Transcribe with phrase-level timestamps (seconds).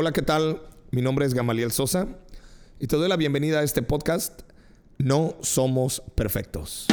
[0.00, 0.62] Hola, ¿qué tal?
[0.92, 2.06] Mi nombre es Gamaliel Sosa
[2.78, 4.42] y te doy la bienvenida a este podcast
[4.96, 6.86] No Somos Perfectos.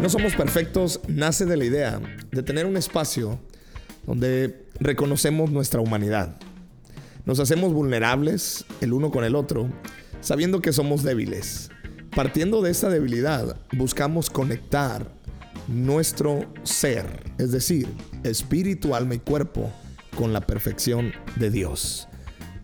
[0.00, 2.00] No somos perfectos nace de la idea
[2.30, 3.40] de tener un espacio
[4.06, 6.36] donde reconocemos nuestra humanidad.
[7.26, 9.70] Nos hacemos vulnerables el uno con el otro,
[10.20, 11.70] sabiendo que somos débiles.
[12.14, 15.10] Partiendo de esta debilidad, buscamos conectar
[15.66, 17.06] nuestro ser,
[17.38, 17.88] es decir,
[18.24, 19.72] espíritu, alma y cuerpo,
[20.18, 22.08] con la perfección de Dios.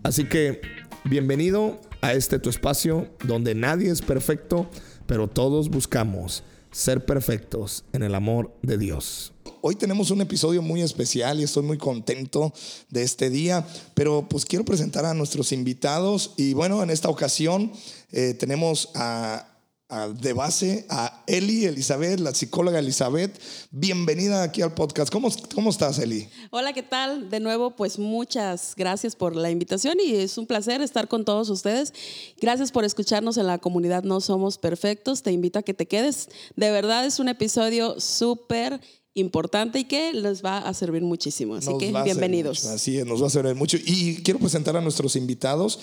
[0.02, 0.60] Así que,
[1.04, 4.68] bienvenido a este tu espacio donde nadie es perfecto,
[5.06, 9.33] pero todos buscamos ser perfectos en el amor de Dios.
[9.62, 12.52] Hoy tenemos un episodio muy especial y estoy muy contento
[12.88, 17.73] de este día, pero pues quiero presentar a nuestros invitados y bueno, en esta ocasión
[18.12, 19.49] eh, tenemos a
[19.91, 23.41] de base a Eli Elizabeth, la psicóloga Elizabeth.
[23.73, 25.13] Bienvenida aquí al podcast.
[25.13, 26.29] ¿Cómo, ¿Cómo estás, Eli?
[26.51, 27.29] Hola, ¿qué tal?
[27.29, 31.51] De nuevo, pues muchas gracias por la invitación y es un placer estar con todos
[31.51, 31.93] ustedes.
[32.41, 35.23] Gracias por escucharnos en la comunidad No Somos Perfectos.
[35.24, 36.29] Te invito a que te quedes.
[36.54, 38.80] De verdad es un episodio súper
[39.15, 41.57] importante y que les va a servir muchísimo.
[41.57, 42.65] Así que bienvenidos.
[42.66, 43.77] Así es, nos va a servir mucho.
[43.85, 45.80] Y quiero presentar a nuestros invitados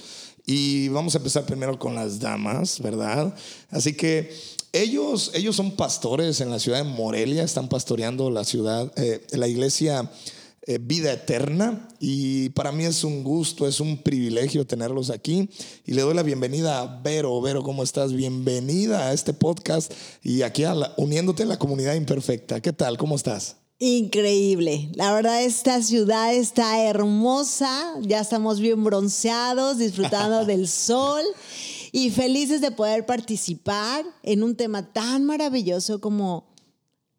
[0.50, 3.36] y vamos a empezar primero con las damas, ¿verdad?
[3.70, 4.32] Así que
[4.72, 9.50] ellos, ellos son pastores en la ciudad de Morelia, están pastoreando la ciudad, eh, la
[9.50, 10.10] iglesia
[10.66, 11.90] eh, Vida Eterna.
[12.00, 15.50] Y para mí es un gusto, es un privilegio tenerlos aquí.
[15.86, 17.42] Y le doy la bienvenida a Vero.
[17.42, 18.14] Vero, ¿cómo estás?
[18.14, 19.92] Bienvenida a este podcast
[20.24, 20.64] y aquí
[20.96, 22.62] uniéndote a la comunidad imperfecta.
[22.62, 22.98] ¿Qué tal?
[22.98, 23.58] ¿Cómo estás?
[23.80, 24.90] Increíble.
[24.96, 27.94] La verdad, esta ciudad está hermosa.
[28.02, 31.22] Ya estamos bien bronceados, disfrutando del sol
[31.92, 36.48] y felices de poder participar en un tema tan maravilloso como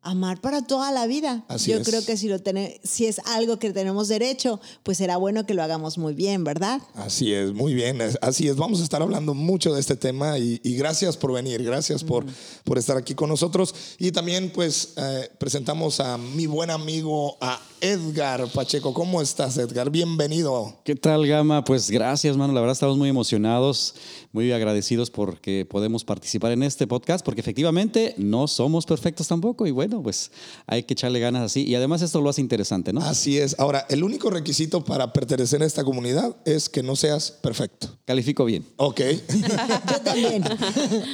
[0.02, 1.44] amar para toda la vida.
[1.66, 2.38] Yo creo que si, lo
[2.84, 6.80] si es algo que tenemos derecho, pues será bueno que lo hagamos muy bien, ¿verdad?
[6.94, 8.00] Así es, muy bien.
[8.22, 12.04] Así es, vamos a estar hablando mucho de este tema y, gracias por venir, gracias
[12.04, 12.24] por,
[12.64, 13.74] por estar aquí con nosotros.
[13.98, 18.94] Y también pues eh, presentamos a mi buen amigo, a Edgar Pacheco.
[18.94, 19.90] ¿Cómo estás, Edgar?
[19.90, 20.78] Bienvenido.
[20.84, 21.64] ¿Qué tal, Gama?
[21.64, 22.52] Pues gracias, mano.
[22.52, 23.94] La verdad estamos muy emocionados,
[24.32, 29.70] muy agradecidos porque podemos participar en este podcast, porque efectivamente no somos perfectos tampoco y
[29.70, 30.30] bueno, pues
[30.66, 31.64] hay que echarle ganas así.
[31.64, 33.00] Y además esto lo hace interesante, ¿no?
[33.00, 33.58] Así es.
[33.58, 37.98] Ahora, el único requisito para pertenecer a esta comunidad es que no seas perfecto.
[38.04, 38.64] Califico bien.
[38.76, 39.00] Ok.
[39.90, 40.44] Yo también.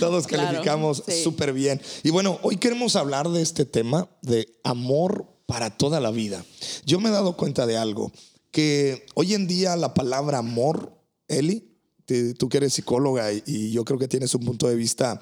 [0.00, 1.80] Todos calificamos súper bien.
[2.02, 6.44] Y bueno, hoy queremos hablar de este tema de amor para toda la vida.
[6.86, 8.12] Yo me he dado cuenta de algo,
[8.50, 10.92] que hoy en día la palabra amor,
[11.28, 11.74] Eli,
[12.38, 15.20] tú que eres psicóloga y, yo creo que tienes un punto de vista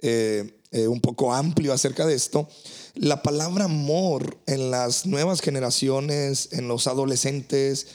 [0.00, 2.48] eh, eh, un poco amplio acerca de esto,
[2.94, 7.86] la palabra amor en las nuevas generaciones, en los adolescentes,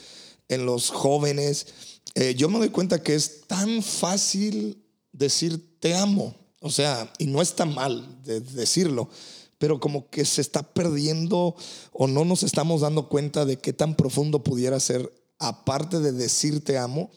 [0.48, 1.68] en los jóvenes,
[2.16, 7.26] eh, yo me doy cuenta que es tan fácil decir te amo, o sea, y
[7.26, 9.10] no está mal de decirlo,
[9.58, 11.56] pero como que se está perdiendo
[11.92, 16.64] o no nos estamos dando cuenta de qué tan profundo pudiera ser, aparte de decir
[16.64, 17.12] te amo,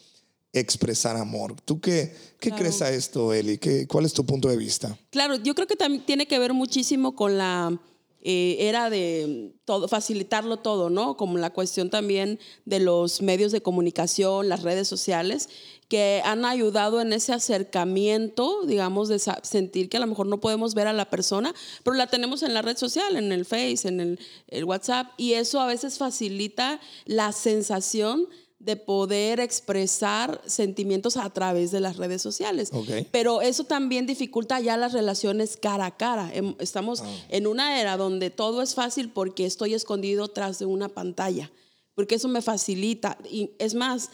[0.53, 1.55] expresar amor.
[1.61, 3.57] ¿Tú qué, qué crees a esto, Eli?
[3.57, 4.97] ¿Qué, ¿Cuál es tu punto de vista?
[5.11, 7.79] Claro, yo creo que también tiene que ver muchísimo con la
[8.21, 11.15] eh, era de todo, facilitarlo todo, ¿no?
[11.15, 15.47] Como la cuestión también de los medios de comunicación, las redes sociales,
[15.87, 20.75] que han ayudado en ese acercamiento, digamos, de sentir que a lo mejor no podemos
[20.75, 24.01] ver a la persona, pero la tenemos en la red social, en el Face, en
[24.01, 28.27] el, el WhatsApp, y eso a veces facilita la sensación
[28.59, 32.71] de poder expresar sentimientos a través de las redes sociales.
[33.11, 36.29] Pero eso también dificulta ya las relaciones cara a cara.
[36.33, 37.05] Em, estamos ah.
[37.29, 41.49] en una era donde todo es fácil porque estoy escondido tras de una pantalla,
[41.95, 43.17] porque eso me facilita.
[43.31, 44.11] Y es más,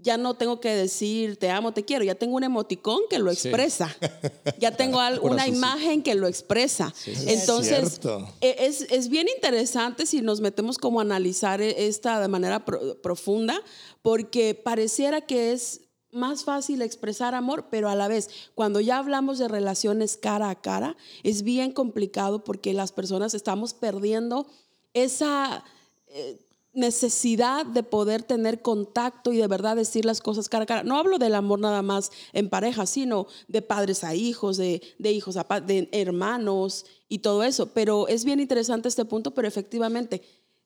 [0.00, 3.30] ya no tengo que decir te amo, te quiero, ya tengo un emoticón que lo
[3.30, 3.94] expresa,
[4.58, 6.94] ya tengo una imagen que lo expresa.
[7.26, 8.00] Entonces,
[8.40, 12.64] e, es, es, bien interesante si nos metemos como a analizar e, esta de manera
[12.64, 13.60] profunda,
[14.02, 19.38] porque pareciera que es más fácil expresar amor, pero a la vez, cuando ya hablamos
[19.38, 24.46] de relaciones cara a cara, es bien complicado porque las personas estamos perdiendo
[24.94, 25.64] esa...
[26.06, 26.38] Eh,
[26.72, 30.82] necesidad de poder tener contacto y de verdad decir las cosas cara a cara.
[30.84, 35.36] No hablo del amor nada más en pareja, sino de padres a hijos, de, hijos
[35.36, 37.72] a de hermanos y todo eso.
[37.72, 40.22] Pero es bien interesante este punto, pero efectivamente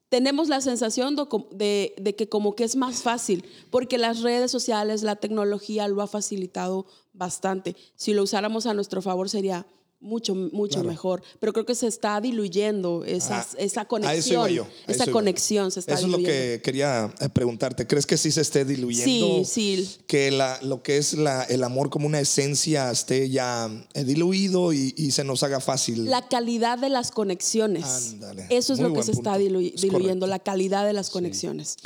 [0.09, 4.51] tenemos la sensación do- de, de que como que es más fácil, porque las redes
[4.51, 6.85] sociales, la tecnología lo ha facilitado
[7.15, 7.77] bastante.
[7.97, 9.67] Si lo usáramos a nuestro favor sería
[10.03, 10.89] mucho, mucho Claro.
[10.91, 11.23] mejor.
[11.41, 14.41] Pero creo que se está diluyendo esas- Ah, esa a eso conexión.
[14.41, 15.13] iba yo, a eso esa iba.
[15.13, 16.43] conexión se está Eso es lo diluyendo.
[16.57, 17.87] que quería eh, preguntarte.
[17.87, 19.45] ¿Crees que sí se esté diluyendo?
[19.45, 19.89] Sí, sí.
[20.07, 24.73] Que la, lo que es la, el amor como una esencia esté ya eh, diluido
[24.73, 26.05] y, y se nos haga fácil.
[26.07, 27.85] La calidad de las conexiones.
[28.13, 28.47] Ándale.
[28.51, 31.77] Eso es Muy lo que se está dilu- diluyendo, la calidad de las conexiones.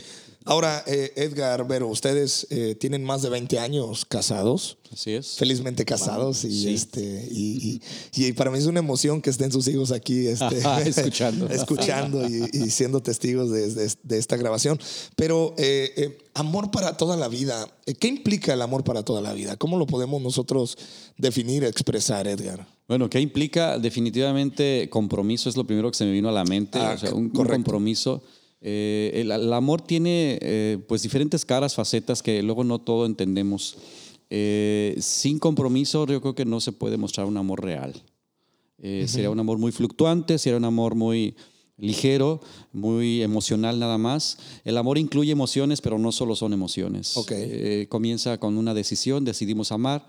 [0.46, 4.78] Ahora, eh, Edgar, Vero, ustedes eh, tienen más de 20 años casados.
[4.92, 5.34] Así es.
[5.36, 6.72] felizmente casados y Sí.
[6.74, 7.80] este y,
[8.14, 10.58] y- y para mí es una emoción que estén sus hijos aquí este,
[10.88, 11.48] Escuchando.
[11.50, 14.78] escuchando y, y siendo testigos de, de- de esta grabación
[15.16, 19.56] pero eh, amor para toda la vida ¿qué implica el amor para toda la vida?
[19.56, 20.78] ¿cómo lo podemos nosotros
[21.18, 22.66] definir expresar Edgar?
[22.86, 23.78] Bueno, ¿qué implica?
[23.80, 26.78] Definitivamente compromiso es lo primero que se me vino a la mente.
[26.78, 28.22] Ah, o sea, un, compromiso.
[28.60, 33.76] Eh, el, el amor tiene eh, pues diferentes caras, facetas que luego no todo entendemos.
[34.28, 37.94] Eh, sin compromiso yo creo que no se puede mostrar un amor real.
[38.78, 41.34] Sería un amor muy fluctuante, sería un amor muy
[41.78, 42.40] ligero,
[42.72, 44.38] muy emocional nada más.
[44.64, 47.16] El amor incluye emociones, pero no solo son emociones.
[47.16, 47.32] Ok.
[47.34, 50.06] Eh, comienza con una decisión, decidimos amar.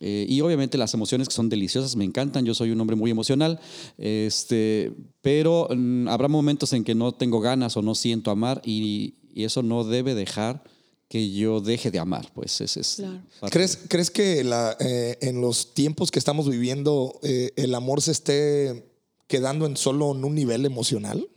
[0.00, 2.44] Eh, y obviamente las emociones que son deliciosas me encantan.
[2.44, 3.60] Yo soy un hombre muy emocional,
[3.98, 9.14] este, pero mm, habrá momentos en que no tengo ganas o no siento amar y,
[9.32, 10.62] y eso no debe dejar
[11.10, 12.30] que yo deje de amar.
[12.32, 13.20] Pues ese es Claro.
[13.50, 18.12] ¿Crees, ¿crees que la, eh, en los tiempos que estamos viviendo eh, el amor se
[18.12, 18.88] esté
[19.26, 21.28] quedando en solo en un nivel emocional?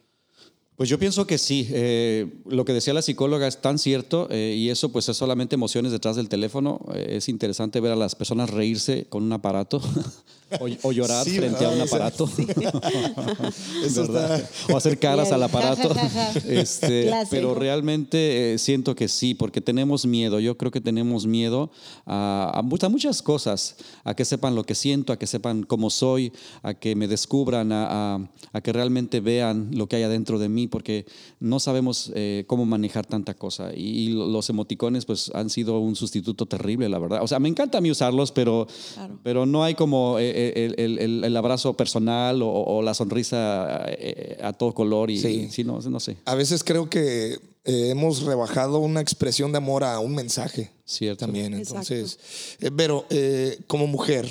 [0.75, 1.67] Pues yo pienso que sí.
[1.71, 5.55] Eh, lo que decía la psicóloga es tan cierto eh, y eso pues es solamente
[5.55, 6.79] emociones detrás del teléfono.
[6.93, 9.81] Eh, es interesante ver a las personas reírse con un aparato
[10.59, 12.29] o, o llorar Sí, frente a un aparato.
[13.85, 14.39] Eso ¿verdad?
[14.41, 15.35] está- O hacer caras Bien.
[15.35, 15.93] al aparato.
[16.47, 20.39] Este, pero realmente eh, siento que sí, porque tenemos miedo.
[20.39, 21.71] Yo creo que tenemos miedo
[22.05, 25.63] a, a mu- a muchas cosas, a que sepan lo que siento, a que sepan
[25.63, 30.03] cómo soy, a que me descubran, a, a- a que realmente vean lo que hay
[30.03, 31.05] adentro de mí, porque
[31.39, 33.71] no sabemos eh, cómo manejar tanta cosa.
[33.75, 37.23] Y, y los emoticones pues han sido un sustituto terrible, la verdad.
[37.23, 39.19] O sea, me encanta a mí usarlos, pero, Claro.
[39.23, 43.85] pero no hay como eh, el, el- el- el abrazo personal o, o la sonrisa
[43.87, 45.47] eh, a todo color y Sí.
[45.51, 46.17] sí, no, no sé.
[46.25, 47.33] A veces creo que
[47.65, 50.71] eh, hemos rebajado una expresión de amor a un mensaje.
[50.85, 51.25] Cierto.
[51.25, 52.19] También, entonces.
[52.59, 54.27] eh, pero eh, como mujer,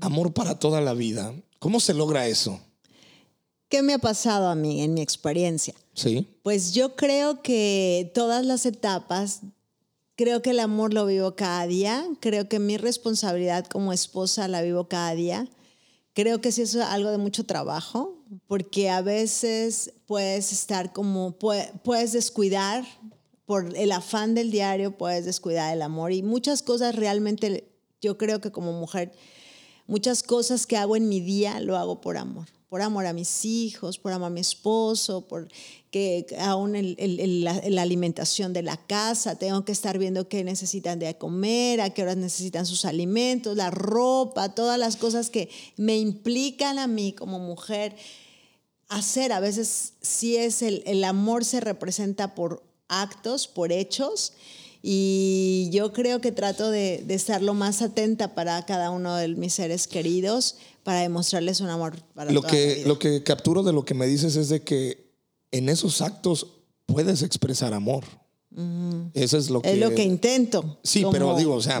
[0.00, 2.60] amor para toda la vida, ¿cómo se logra eso?
[3.68, 5.74] ¿Qué me ha pasado a mí en mi experiencia?
[5.94, 6.26] Sí.
[6.42, 9.40] Pues yo creo que todas las etapas,
[10.16, 14.62] creo que el amor lo vivo cada día, creo que mi responsabilidad como esposa la
[14.62, 15.48] vivo cada día,
[16.14, 18.14] creo que sí es algo de mucho trabajo,
[18.46, 22.84] porque a veces puedes estar como, pue- puedes descuidar
[23.44, 27.68] por el afán del diario, puedes descuidar el amor y muchas cosas realmente,
[28.00, 29.12] yo creo que como mujer,
[29.86, 32.46] muchas cosas que hago en mi día lo hago por amor.
[32.68, 35.46] Por amor a mis hijos, por amor a mi esposo, por
[35.96, 40.98] que aún el- la, la alimentación de la casa, tengo que estar viendo qué necesitan
[40.98, 45.96] de comer, a qué horas necesitan sus alimentos, la ropa, todas las cosas que me
[45.96, 47.96] implican a mí como mujer
[48.88, 49.32] hacer.
[49.32, 54.34] A veces sí es el, el amor se representa por actos, por hechos.
[54.82, 59.28] Y yo creo que trato de, de estar lo más atenta para cada uno de
[59.28, 62.86] mis seres queridos para demostrarles un amor para Lo toda la que, vida.
[62.88, 65.05] lo que capturo de lo que me dices es de que
[65.56, 66.46] en esos actos
[66.86, 68.04] puedes expresar amor.
[69.14, 69.72] Eso es lo que...
[69.72, 70.78] es lo que intento.
[70.82, 71.80] Sí, como- pero digo, o sea,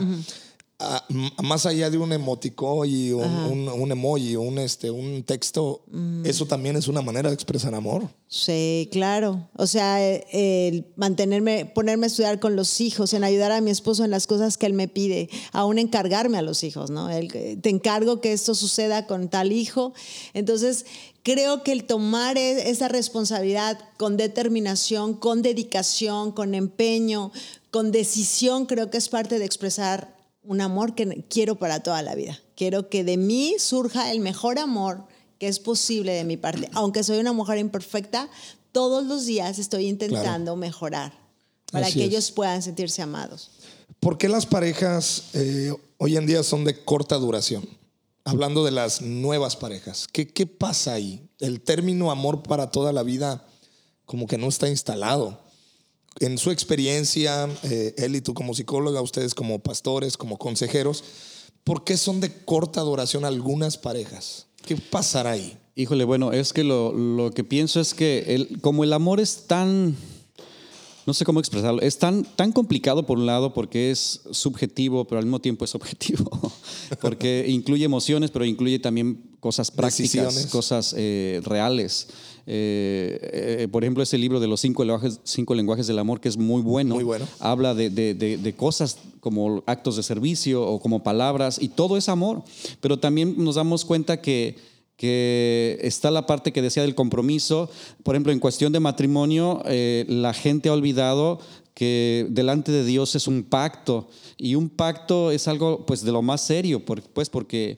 [0.78, 5.22] a- m- más allá de un emoticón y un, un- un emoji, un, este, un
[5.22, 6.26] texto, Mm.
[6.26, 8.08] eso también es una manera de expresar amor.
[8.28, 9.48] Sí, claro.
[9.56, 10.26] O sea, eh,
[10.68, 14.26] el mantenerme, ponerme a estudiar con los hijos, en ayudar a mi esposo en las
[14.26, 17.08] cosas que él me pide, aún encargarme a los hijos, ¿no?
[17.08, 19.94] El que- te encargo que esto suceda con tal hijo.
[20.34, 20.84] Entonces,
[21.26, 27.32] creo que el tomar e- esa responsabilidad con determinación, con dedicación, con empeño,
[27.72, 32.14] con decisión, creo que es parte de expresar un amor que quiero para toda la
[32.14, 32.40] vida.
[32.54, 35.02] Quiero que de mí surja el mejor amor
[35.40, 36.70] que es posible de mi parte.
[36.74, 38.28] Aunque soy una mujer imperfecta,
[38.70, 41.12] todos los días estoy intentando mejorar
[41.72, 42.10] para Así que es.
[42.10, 43.50] ellos puedan sentirse amados.
[43.98, 47.68] ¿Por qué las parejas eh, hoy en día son de corta duración?
[48.26, 51.30] Hablando de las nuevas parejas, ¿qué, ¿qué pasa ahí?
[51.38, 53.46] El término amor para toda la vida
[54.04, 55.38] como que no está instalado.
[56.18, 61.04] En su experiencia, eh, él y tú como psicóloga, ustedes como pastores, como consejeros,
[61.62, 64.48] ¿por qué son de corta duración algunas parejas?
[64.64, 65.56] ¿Qué pasará ahí?
[65.76, 69.46] Híjole, bueno, es que lo, lo que pienso es que el, como el amor es
[69.46, 69.94] tan,
[71.06, 75.18] no sé cómo expresarlo, es tan, tan complicado por un lado porque es subjetivo, pero
[75.20, 76.28] al mismo tiempo es objetivo,
[77.00, 80.46] porque incluye emociones, pero incluye también cosas prácticas, Decisiones.
[80.48, 82.08] cosas eh, reales.
[82.48, 83.18] Eh,
[83.62, 86.36] eh, por ejemplo, ese libro de los cinco lenguajes, cinco lenguajes del amor, que es
[86.36, 87.26] muy bueno, Muy bueno.
[87.40, 91.96] habla de, de- de- de cosas como actos de servicio o como palabras, y todo
[91.96, 92.42] es amor,
[92.80, 94.56] pero también nos damos cuenta que,
[94.96, 97.70] que está la parte que decía del compromiso.
[98.02, 101.38] Por ejemplo, en cuestión de matrimonio, eh, la gente ha olvidado
[101.74, 106.22] que delante de Dios es un pacto y un pacto es algo pues de lo
[106.22, 107.76] más serio, pues porque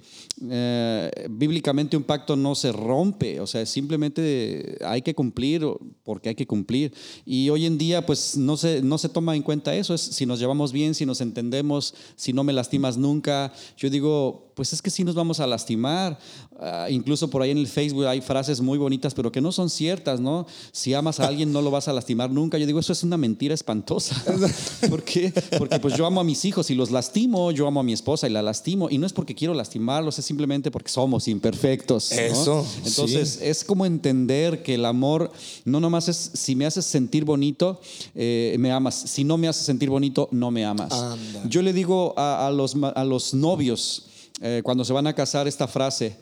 [0.51, 5.63] eh, bíblicamente un pacto no se rompe, o sea, simplemente hay que cumplir
[6.05, 6.93] porque hay que cumplir.
[7.25, 10.27] Y hoy en día pues no se, no se toma en cuenta eso, es si
[10.27, 13.53] nos llevamos bien, si nos entendemos, si no me lastimas nunca.
[13.77, 16.19] Yo digo, pues es que sí nos vamos a lastimar.
[16.59, 19.71] Ah, incluso por ahí en el Facebook hay frases muy bonitas, pero que no son
[19.71, 20.49] ciertas, ¿no?
[20.73, 22.59] Si amas a alguien no lo vas a lastimar nunca.
[22.59, 24.21] Yo digo, eso es una mentira espantosa.
[24.91, 25.33] ¿Por qué?
[25.57, 28.27] Porque pues yo amo a mis hijos y los lastimo, yo amo a mi esposa
[28.27, 28.89] y la lastimo.
[28.91, 32.13] Y no es porque quiero lastimarlos, simplemente porque somos imperfectos.
[32.13, 32.21] ¿no?
[32.21, 33.47] Eso, Entonces sí.
[33.47, 35.33] es como entender que el amor
[35.65, 37.81] no nomás es si me haces sentir bonito,
[38.15, 38.95] eh, me amas.
[38.95, 40.93] Si no me haces sentir bonito, no me amas.
[40.93, 41.43] Anda.
[41.49, 44.07] Yo le digo a, a los, a los novios
[44.41, 46.17] eh, cuando se van a casar esta frase,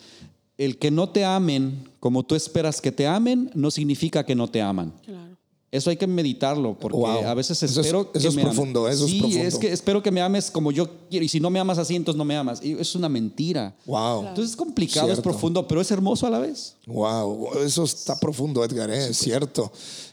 [0.56, 4.48] el que no te amen como tú esperas que te amen no significa que no
[4.48, 4.92] te aman.
[5.04, 5.36] Claro.
[5.72, 7.26] Eso hay que meditarlo, porque Wow.
[7.26, 8.54] a veces Eso es- espero que eso es me ames.
[8.54, 9.44] profundo, eso es sí, profundo.
[9.46, 11.96] es que espero que me ames como yo quiero, y si no me amas así,
[11.96, 12.60] entonces no me amas.
[12.62, 13.74] Y es una mentira.
[13.84, 14.28] Wow.
[14.28, 16.76] Entonces es complicado, es profundo, pero es hermoso a la vez.
[16.86, 17.58] Wow.
[17.64, 19.08] Eso está profundo, Edgar, ¿eh?
[19.08, 19.72] es cierto.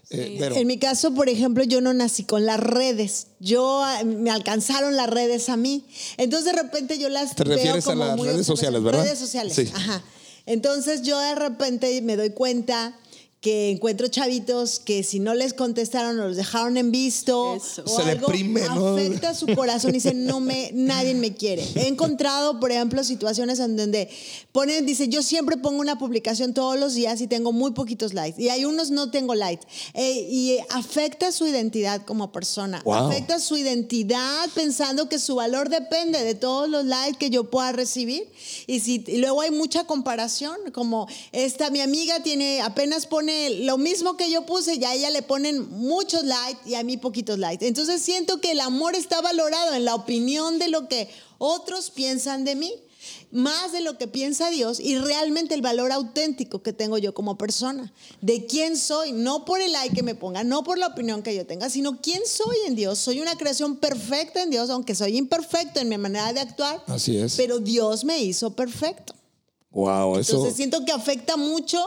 [0.10, 3.28] Eh, pero, En mi caso, por ejemplo, yo no nací con las redes.
[3.40, 5.86] Yo ah, me alcanzaron las redes a mí.
[6.18, 8.84] Entonces de repente yo las Te veo refieres a como las muy redes sociales.
[8.84, 9.04] ¿verdad?
[9.06, 9.54] Redes sociales.
[9.56, 9.70] Sí.
[9.74, 10.04] Ajá.
[10.46, 12.96] Entonces yo de repente me doy cuenta
[13.44, 17.84] que encuentro chavitos que si no les contestaron o los dejaron en visto Eso.
[17.86, 18.96] o Se algo deprime, ¿no?
[18.96, 21.62] afecta su corazón y dice no me nadie me quiere.
[21.76, 24.10] He encontrado, por ejemplo, situaciones en donde
[24.54, 28.42] ponen dice yo siempre pongo una publicación todos los días y tengo muy poquitos likes
[28.42, 32.94] y hay unos no tengo likes Eh, y afecta su identidad como persona, Wow.
[32.96, 37.74] afecta su identidad pensando que su valor depende de todos los likes que yo pueda
[37.74, 38.24] recibir
[38.68, 43.33] y si y luego hay mucha comparación como esta mi amiga tiene apenas pone
[43.66, 46.98] lo mismo que yo puse y a ella le ponen muchos likes y a mí
[46.98, 51.10] poquitos likes entonces siento que el amor está valorado en la opinión de lo que
[51.38, 52.74] otros piensan de mí
[53.32, 57.38] más de lo que piensa Dios y realmente el valor auténtico que tengo yo como
[57.38, 61.24] persona, de quién soy, no por el like que me ponga, no por la opinión
[61.24, 63.00] que yo tenga, sino quién soy en Dios.
[63.00, 67.18] Soy una creación perfecta en Dios, aunque soy imperfecto en mi manera de actuar, Así
[67.18, 67.36] es.
[67.36, 69.16] pero Dios me hizo perfecto.
[69.72, 70.34] wow, eso.
[70.34, 71.84] Entonces siento que afecta mucho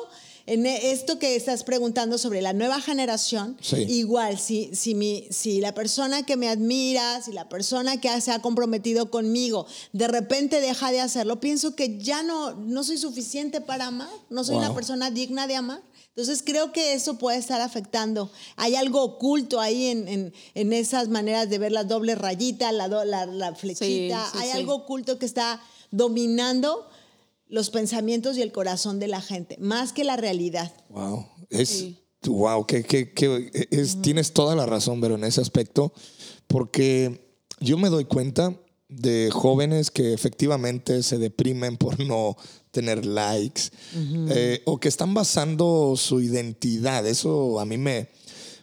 [0.47, 3.57] en esto que estás preguntando sobre la nueva generación.
[3.61, 3.76] Sí.
[3.88, 8.31] Igual, si, si, mi, si la persona que me admira, si la persona que se
[8.31, 13.61] ha comprometido conmigo, de repente deja de hacerlo, pienso que ya no, no soy suficiente
[13.61, 15.83] para amar, no soy una persona digna de amar.
[16.11, 18.31] Entonces creo que eso puede estar afectando.
[18.57, 22.88] Hay algo oculto ahí en, en, en esas maneras de ver la doble rayita, la,
[22.88, 24.25] do- la, la flechita.
[24.33, 24.57] sí, Hay sí.
[24.57, 25.61] algo oculto que está
[25.91, 26.87] dominando
[27.49, 30.73] los pensamientos y el corazón de la gente, más que la realidad.
[30.91, 31.26] Wow.
[31.50, 32.03] Es, Sí.
[32.25, 35.93] Wow, que, que- que es- tienes toda la razón, pero en ese aspecto,
[36.49, 37.21] porque
[37.61, 42.37] yo me doy cuenta de jóvenes que efectivamente se deprimen por no
[42.73, 43.62] tener likes
[44.31, 47.07] eh, o que están basando su identidad.
[47.07, 48.09] Eso a mí me,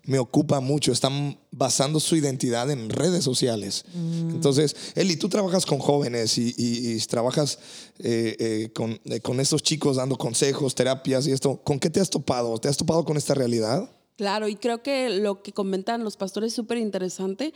[0.06, 0.92] me ocupa mucho.
[0.92, 3.86] Están basando su identidad en redes sociales.
[3.96, 7.60] Entonces, Eli, tú trabajas con jóvenes y, y- y trabajas
[8.00, 11.58] eh, eh, con, eh, con estos chicos dando consejos, terapias y esto.
[11.64, 12.58] ¿Con qué te has topado?
[12.58, 13.90] ¿Te has topado con esta realidad?
[14.18, 17.54] Claro, y creo que lo que comentan los pastores es súper interesante,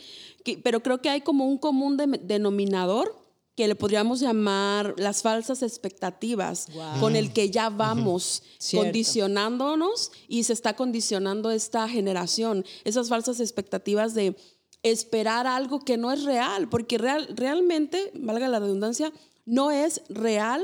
[0.64, 3.16] pero creo que hay como un común de- denominador
[3.58, 7.00] que le podríamos llamar las falsas expectativas, Wow.
[7.02, 14.14] con el que ya vamos condicionándonos y se está condicionando esta generación, esas falsas expectativas
[14.14, 14.36] de
[14.84, 19.12] esperar algo que no es real, porque real, realmente, valga la redundancia,
[19.46, 20.62] no es real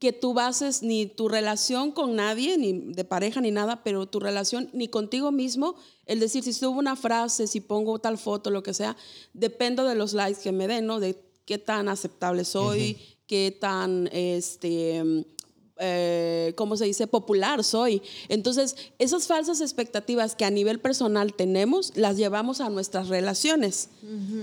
[0.00, 4.18] que tú bases ni tu relación con nadie, ni de pareja, ni nada, pero tu
[4.18, 8.64] relación ni contigo mismo, el decir, si subo una frase, si pongo tal foto, lo
[8.64, 8.96] que sea,
[9.32, 10.98] dependo de los likes que me den, ¿no?
[10.98, 15.24] De qué tan aceptable soy, qué tan, este,
[15.78, 17.06] eh, ¿cómo se dice?
[17.06, 18.02] Popular soy.
[18.28, 23.88] Entonces, esas falsas expectativas que a nivel personal tenemos, las llevamos a nuestras relaciones.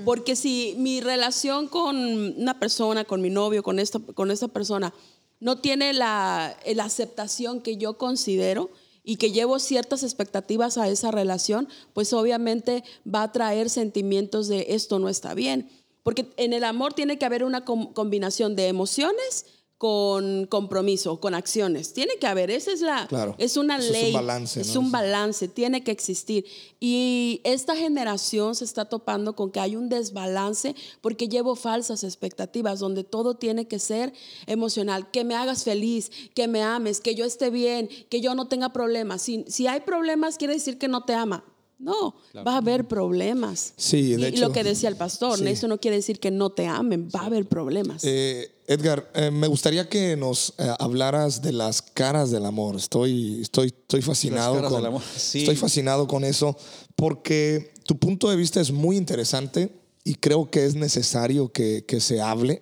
[0.06, 4.94] Porque si mi relación con una persona, con mi novio, con esta, con esta persona,
[5.40, 8.70] no tiene la, la aceptación que yo considero
[9.04, 14.68] y que llevo ciertas expectativas a esa relación, pues obviamente va a traer sentimientos de
[14.70, 15.70] esto no está bien.
[16.16, 19.46] Porque en el amor tiene que haber una com- combinación de emociones
[19.78, 21.94] con compromiso, con acciones.
[21.94, 23.36] Tiene que haber, esa es la, Claro.
[23.38, 24.82] es una Eso es un ley, balance, es ¿no?
[24.82, 26.46] un balance, tiene que existir.
[26.82, 32.80] Y esta generación se está topando con que hay un desbalance porque llevo falsas expectativas
[32.80, 34.12] donde todo tiene que ser
[34.48, 38.50] emocional, que me hagas feliz, que me ames, que yo esté bien, que yo no
[38.50, 39.22] tenga problemas.
[39.22, 41.46] Si, si hay problemas quiere decir que no te ama.
[41.80, 42.14] No,
[42.46, 43.74] va a haber problemas.
[43.78, 45.48] Sí, de y, hecho, lo que decía el pastor, sí.
[45.48, 48.04] eso no quiere decir que no te amen, va a haber problemas.
[48.04, 52.76] Eh, Edgar, eh, me gustaría que nos eh, hablaras de las caras del amor.
[52.76, 55.40] Estoy, estoy, estoy fascinado caras con, del amor, sí.
[55.40, 56.58] estoy fascinado con eso
[56.98, 59.70] porque tu punto de vista es muy interesante
[60.04, 62.62] y creo que es necesario que, que se hable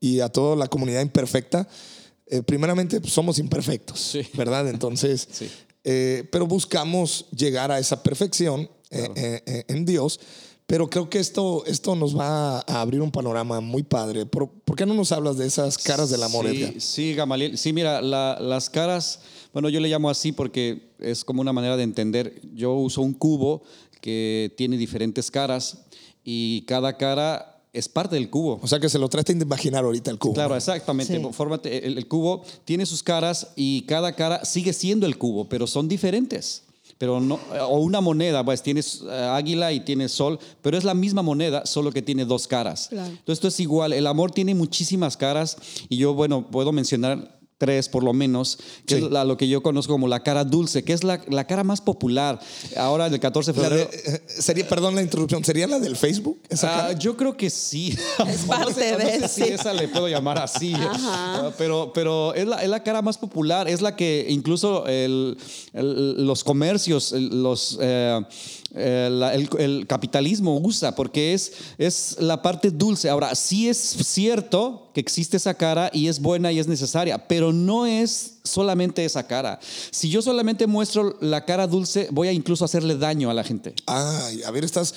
[0.00, 1.68] y a toda la comunidad imperfecta.
[2.30, 4.20] eh, primeramente, pues, somos imperfectos, Sí.
[4.34, 4.68] ¿verdad?
[4.68, 5.50] Entonces, Sí.
[5.84, 10.20] Eh, pero buscamos llegar a esa perfección eh, eh, eh, en Dios.
[10.66, 14.26] Pero creo que esto, esto nos va a abrir un panorama muy padre.
[14.26, 16.80] ¿Por, por qué no nos hablas de esas caras del amor, sí, Edgar?
[16.80, 17.56] Sí, Gamaliel.
[17.56, 19.20] Sí, mira, la- las caras,
[19.54, 22.38] bueno, yo le llamo así porque es como una manera de entender.
[22.54, 23.62] Yo uso un cubo
[24.02, 25.78] que tiene diferentes caras
[26.22, 28.58] y cada cara es parte del cubo.
[28.62, 30.34] O sea que se lo traten de imaginar ahorita el cubo.
[30.34, 30.56] Claro, ¿no?
[30.56, 31.16] exactamente.
[31.16, 31.28] Sí.
[31.32, 35.66] Fórmate, el, el cubo tiene sus caras y cada cara sigue siendo el cubo, pero
[35.66, 36.62] son diferentes.
[36.98, 40.94] Pero no, o una moneda, pues tienes eh, águila y tienes sol, pero es la
[40.94, 42.88] misma moneda, solo que tiene dos caras.
[42.88, 43.08] Claro.
[43.08, 43.92] Entonces esto es igual.
[43.92, 45.56] El amor tiene muchísimas caras
[45.88, 49.04] y yo, bueno, puedo mencionar tres por lo menos, que Sí.
[49.04, 51.64] es la- lo que yo conozco como la cara dulce, que es la, la cara
[51.64, 52.38] más popular.
[52.76, 53.90] Ahora, el 14 de febrero.
[53.90, 56.40] de- eh, sería, perdón la interrupción, ¿sería la del Facebook?
[56.48, 56.92] Esa Ah, cara?
[56.98, 57.96] yo creo que sí.
[58.28, 59.48] Es No parte no de, sé si sí.
[59.52, 60.72] esa le puedo llamar así.
[60.76, 65.36] Ah, Pero, pero es, la, es la cara más popular, es la que incluso el-
[65.72, 68.20] el- los comercios, los, eh,
[68.74, 73.08] eh, el, el capitalismo usa, porque es, es la parte dulce.
[73.08, 77.52] Ahora, sí es cierto que existe esa cara y es buena y es necesaria, pero
[77.52, 79.58] no es solamente esa cara.
[79.90, 83.74] Si yo solamente muestro la cara dulce, voy a incluso hacerle daño a la gente.
[83.86, 84.94] Ay, a ver, estás.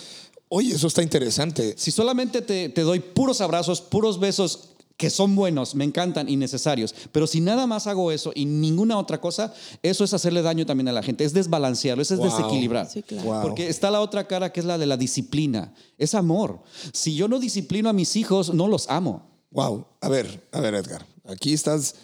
[0.49, 1.75] Oye, eso está interesante.
[1.77, 4.70] Si solamente te, te doy puros abrazos, puros besos
[5.01, 8.99] que son buenos, me encantan y necesarios, pero si nada más hago eso y ninguna
[8.99, 12.29] otra cosa, eso es hacerle daño también a la gente, es desbalancearlo, eso es Wow.
[12.29, 12.87] desequilibrar.
[12.87, 13.27] Sí, claro.
[13.27, 13.41] Wow.
[13.41, 16.59] Porque está la otra cara que es la de la disciplina, es amor.
[16.93, 19.27] Si yo no disciplino a mis hijos, no los amo.
[19.49, 19.87] Wow.
[20.01, 21.03] A ver, a ver, Edgar.
[21.27, 21.95] Aquí estás.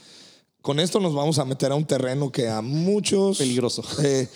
[0.63, 3.37] Con esto nos vamos a meter a un terreno que a muchos.
[3.37, 3.83] Peligroso.
[4.03, 4.27] eh,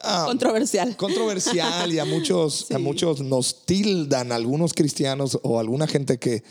[0.00, 0.96] Controversial.
[0.96, 6.42] controversial y a muchos, a muchos nos tildan algunos cristianos o alguna gente que,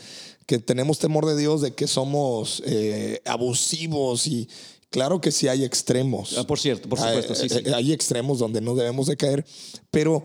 [0.46, 4.48] que tenemos temor de Dios de que somos eh, abusivos y
[4.90, 6.36] claro que sí hay extremos.
[6.36, 7.62] Ah, por cierto, por supuesto, sí, sí.
[7.66, 9.46] Hay, hay extremos donde no debemos de caer,
[9.90, 10.24] pero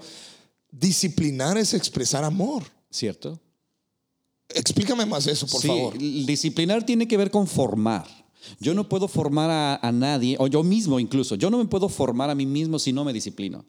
[0.72, 2.64] disciplinar es expresar amor.
[2.90, 3.40] ¿Cierto?
[4.50, 5.98] Explícame más eso, por Sí, favor.
[5.98, 8.06] Disciplinar tiene que ver con formar.
[8.60, 11.90] Yo no puedo formar a, a nadie, o yo mismo incluso, yo no me puedo
[11.90, 13.66] formar a mí mismo si no me disciplino.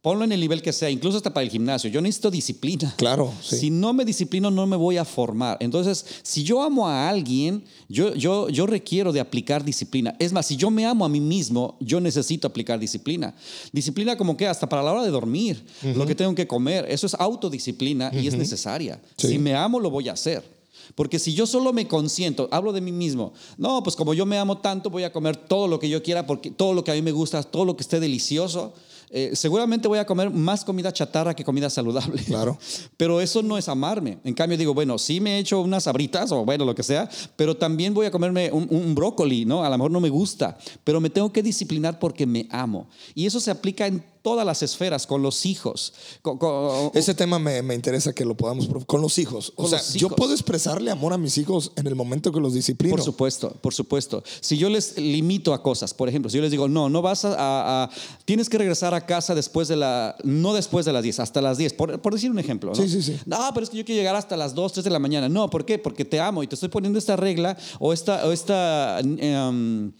[0.00, 1.90] Ponlo en el nivel que sea, incluso hasta para el gimnasio.
[1.90, 2.94] Yo necesito disciplina.
[2.96, 3.56] Claro, sí.
[3.56, 5.56] Si no me disciplino, no me voy a formar.
[5.58, 10.14] Entonces, si yo amo a alguien, yo, yo, yo requiero de aplicar disciplina.
[10.20, 13.34] Es más, si yo me amo a mí mismo, yo necesito aplicar disciplina.
[13.72, 17.06] Disciplina como que hasta para la hora de dormir, lo que tengo que comer, eso
[17.06, 19.02] es autodisciplina y es necesaria.
[19.16, 19.28] Sí.
[19.28, 20.57] Si me amo, lo voy a hacer.
[20.94, 24.38] Porque si yo solo me consiento, hablo de mí mismo, no, pues como yo me
[24.38, 26.94] amo tanto, voy a comer todo lo que yo quiera, porque todo lo que a
[26.94, 28.72] mí me gusta, todo lo que esté delicioso,
[29.10, 32.22] eh, seguramente voy a comer más comida chatarra que comida saludable.
[32.24, 32.58] Claro.
[32.96, 34.18] Pero eso no es amarme.
[34.24, 37.08] En cambio, digo, bueno, sí me he hecho unas sabritas o bueno, lo que sea,
[37.36, 39.64] pero también voy a comerme un, un brócoli, ¿no?
[39.64, 42.88] A lo mejor no me gusta, pero me tengo que disciplinar porque me amo.
[43.14, 45.94] Y eso se aplica en todas las esferas, con los hijos.
[46.22, 49.52] con- con- Ese tema me, me interesa que lo podamos con los hijos.
[49.56, 52.94] O sea, yo puedo expresarle amor a mis hijos en el momento que los disciplino.
[52.94, 54.22] Por supuesto, por supuesto.
[54.40, 57.24] Si yo les limito a cosas, por ejemplo, si yo les digo, no, no vas
[57.24, 57.90] a, a- a-
[58.26, 61.56] tienes que regresar a casa después de la, no después de las 10, hasta las
[61.56, 62.70] 10, por, por decir un ejemplo.
[62.70, 62.76] ¿no?
[62.76, 63.16] Sí, sí, sí.
[63.24, 65.28] No, pero es que yo quiero llegar hasta las 2, 3 de la mañana.
[65.28, 65.78] No, ¿por qué?
[65.78, 69.92] Porque te amo y te estoy poniendo esta regla o esta, o esta em,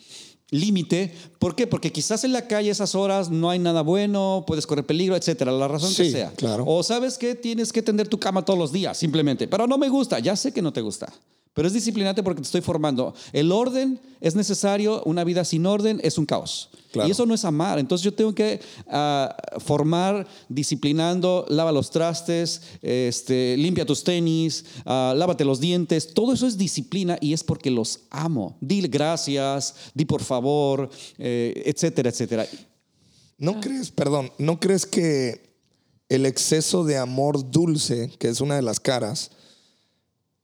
[0.51, 1.13] límite.
[1.39, 1.67] ¿Por qué?
[1.67, 5.53] Porque quizás en la calle esas horas no hay nada bueno, puedes correr peligro, etcétera,
[5.53, 6.33] la razón que sea.
[6.33, 6.65] claro.
[6.67, 9.49] O sabes que tienes que tender tu cama todos los días, simplemente.
[9.49, 11.13] Pero no me gusta, ya sé que no te gusta.
[11.59, 13.13] Pero es disciplinante porque te estoy formando.
[13.33, 16.71] El orden es necesario, una vida sin orden es un caos.
[16.93, 17.09] Claro.
[17.09, 17.81] Y eso no es amar.
[17.81, 25.13] Entonces yo tengo que ah, formar disciplinando, lava los trastes, este, limpia tus tenis, ah,
[25.17, 26.15] lávate los dientes.
[26.15, 28.57] Todo eso es disciplina y es porque los amo.
[28.61, 32.47] Dile gracias, di por favor, eh, etcétera, etcétera.
[33.37, 35.57] ¿No crees, perdón, no crees que
[36.09, 39.33] el exceso de amor dulce, que es una de las caras,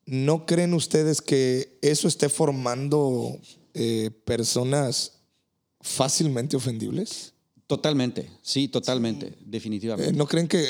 [0.07, 3.39] ¿no creen ustedes que eso esté formando
[3.75, 5.13] eh, personas
[5.81, 7.33] fácilmente ofendibles?
[7.67, 10.13] Totalmente, sí, totalmente, Eh, definitivamente.
[10.13, 10.65] ¿No creen que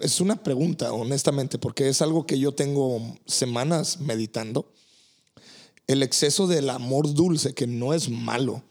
[0.00, 4.72] es una pregunta, honestamente, porque es algo que yo tengo semanas meditando?
[5.86, 8.62] El exceso del amor dulce, que no es malo,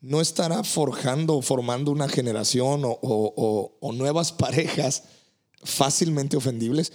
[0.00, 5.04] no estará forjando o formando una generación o, o- o- o nuevas parejas
[5.62, 6.92] fácilmente ofendibles.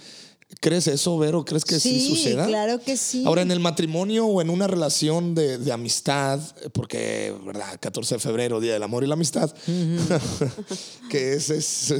[0.60, 1.44] ¿Crees eso, Vero?
[1.44, 2.46] ¿Crees que sí, Sí, suceda?
[2.46, 3.24] claro que sí.
[3.26, 6.40] Ahora, en el matrimonio o en una relación de, de amistad,
[6.72, 7.78] porque, ¿verdad?
[7.80, 9.52] 14 de febrero, Día del Amor y la Amistad,
[11.10, 11.94] que es, es-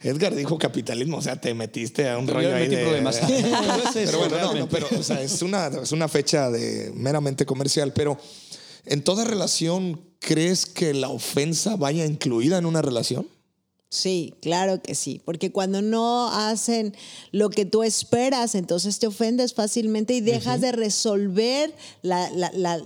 [0.00, 3.20] Edgar dijo capitalismo, o sea, te metiste a un Yo rollo ahí metí de- problemas.
[3.94, 7.92] Pero bueno, no, no, pero, o sea, es una, es una fecha de meramente comercial,
[7.94, 8.18] pero
[8.84, 13.26] en toda relación, ¿crees que la ofensa vaya incluida en una relación?
[13.90, 16.94] Sí, claro que sí, porque cuando no hacen
[17.32, 22.82] lo que tú esperas, entonces te ofendes fácilmente y dejas de resolver la, la- la-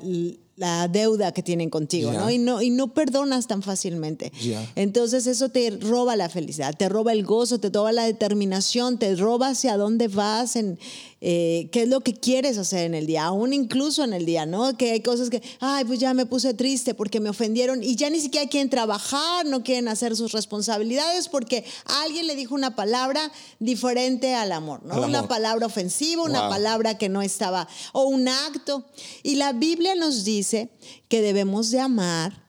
[0.55, 2.13] la deuda que tienen contigo.
[2.21, 2.31] ¿no?
[2.31, 2.63] Y, ¿no?
[2.63, 4.31] y no perdonas tan fácilmente.
[4.77, 9.17] Entonces eso te roba la felicidad, te roba el gozo, te roba la determinación, te
[9.17, 10.79] roba hacia dónde vas, en
[11.25, 14.45] eh, qué es lo que quieres hacer en el día, aún incluso en el día,
[14.45, 14.77] ¿no?
[14.77, 18.11] Que hay cosas que, ay, pues ya me puse triste porque me ofendieron y ya
[18.11, 23.31] ni siquiera quieren trabajar, no quieren hacer sus responsabilidades porque alguien le dijo una palabra
[23.61, 24.95] diferente al amor, ¿no?
[24.95, 25.29] Al Una amor.
[25.29, 26.51] palabra ofensiva, una Wow.
[26.51, 28.85] palabra que no estaba, o un acto.
[29.23, 30.71] Y la Biblia nos dice
[31.09, 32.49] que debemos de amar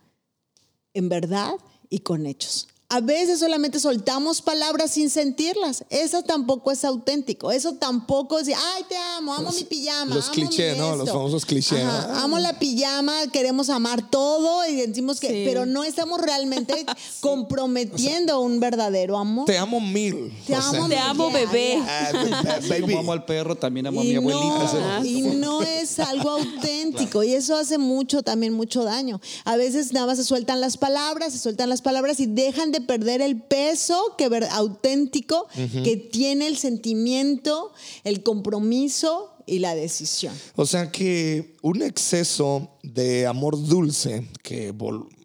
[0.96, 1.52] en verdad
[1.92, 2.68] y con hechos.
[2.96, 5.84] A veces solamente soltamos palabras sin sentirlas.
[5.90, 7.52] Eso tampoco es auténtico.
[7.52, 10.14] Eso tampoco es, ay, te amo, amo Los- mi pijama.
[10.14, 10.92] los clichés, ¿no?
[10.92, 10.98] esto".
[10.98, 11.84] Los famosos clichés.
[11.84, 12.24] Ajá, Ah.
[12.24, 15.42] Amo la pijama, queremos amar todo y decimos que, Sí.
[15.46, 16.86] pero no estamos realmente
[17.22, 19.46] comprometiendo un verdadero amor.
[19.46, 20.32] Te amo mil.
[20.46, 21.78] Te o amo, sea, Te amo, bebé.
[21.88, 22.12] ah,
[22.58, 25.00] Así como amo al perro, también amo a mi abuelita.
[25.00, 29.20] no, y no es algo auténtico y eso hace mucho, también mucho daño.
[29.46, 32.82] A veces nada más se sueltan las palabras, se sueltan las palabras y dejan de
[32.84, 35.48] perder el peso que ver, auténtico
[35.84, 37.72] que tiene el sentimiento,
[38.04, 40.34] el compromiso y la decisión.
[40.56, 44.74] O sea que un exceso de amor dulce, que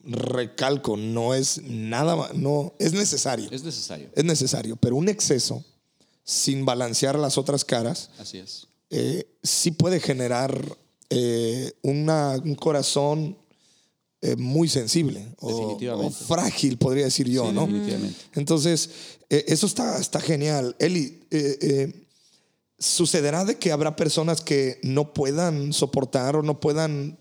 [0.05, 3.49] recalco, no es nada, no es necesario.
[3.51, 4.09] Es necesario.
[4.15, 5.65] Es necesario, pero un exceso
[6.25, 8.67] sin balancear las otras caras, Así es.
[8.91, 10.77] eh, sí puede generar
[11.11, 13.39] eh, una- un corazón
[14.21, 17.63] eh, muy sensible o, frágil, podría decir yo, Sí, ¿no?
[17.67, 18.17] definitivamente.
[18.35, 18.91] Entonces,
[19.31, 20.75] eh, eso está, está genial.
[20.79, 22.05] Eli, eh, eh,
[22.79, 27.19] ¿sucederá de que habrá personas que no puedan soportar o no puedan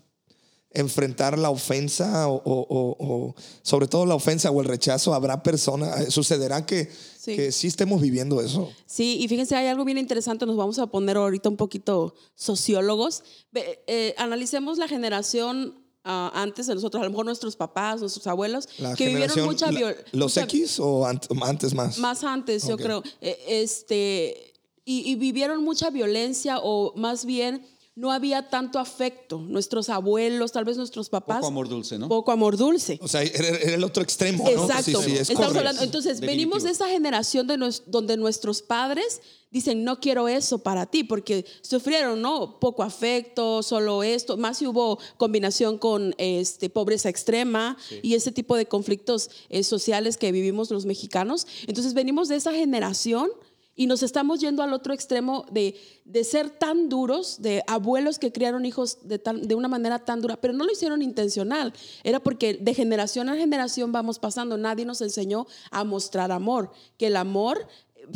[0.70, 5.14] enfrentar la ofensa o, o- o- o sobre todo la ofensa o el rechazo?
[5.14, 6.12] ¿Habrá personas?
[6.12, 7.34] ¿Sucederá que Sí.
[7.36, 8.70] que sí estemos viviendo eso?
[8.86, 13.22] Sí, y fíjense, hay algo bien interesante, nos vamos a poner ahorita un poquito sociólogos.
[13.54, 18.68] Eh, analicemos la generación ah, antes de nosotros, a lo mejor nuestros papás, nuestros abuelos,
[18.78, 20.04] La que vivieron mucha violencia.
[20.12, 21.98] ¿Los X o ant- antes más?
[21.98, 23.02] Más antes, yo creo.
[23.20, 24.52] Eh, este,
[24.84, 27.66] y, y vivieron mucha violencia o más bien
[27.98, 29.38] no había tanto afecto.
[29.38, 31.38] Nuestros abuelos, tal vez nuestros papás.
[31.38, 32.08] Poco amor dulce, ¿no?
[32.08, 32.98] Poco amor dulce.
[33.02, 34.50] O sea, era, era el otro extremo, ¿no?
[34.64, 35.02] Exacto.
[35.02, 36.50] Sí, sí, es Estamos hablando, entonces, Definitivo.
[36.50, 41.04] venimos de esa generación de nues- donde nuestros padres dicen, no quiero eso para ti,
[41.04, 42.60] porque sufrieron, ¿no?
[42.60, 48.56] Poco afecto, solo esto, más si hubo combinación con este, pobreza extrema y ese tipo
[48.56, 51.46] de conflictos eh, sociales que vivimos los mexicanos.
[51.66, 53.30] Entonces, venimos de esa generación
[53.78, 58.32] y nos estamos yendo al otro extremo de, de ser tan duros, de abuelos que
[58.32, 61.72] criaron hijos de, de una manera tan dura, pero no lo hicieron intencional.
[62.02, 64.58] Era porque de generación a generación vamos pasando.
[64.58, 67.68] Nadie nos enseñó a mostrar amor, que el amor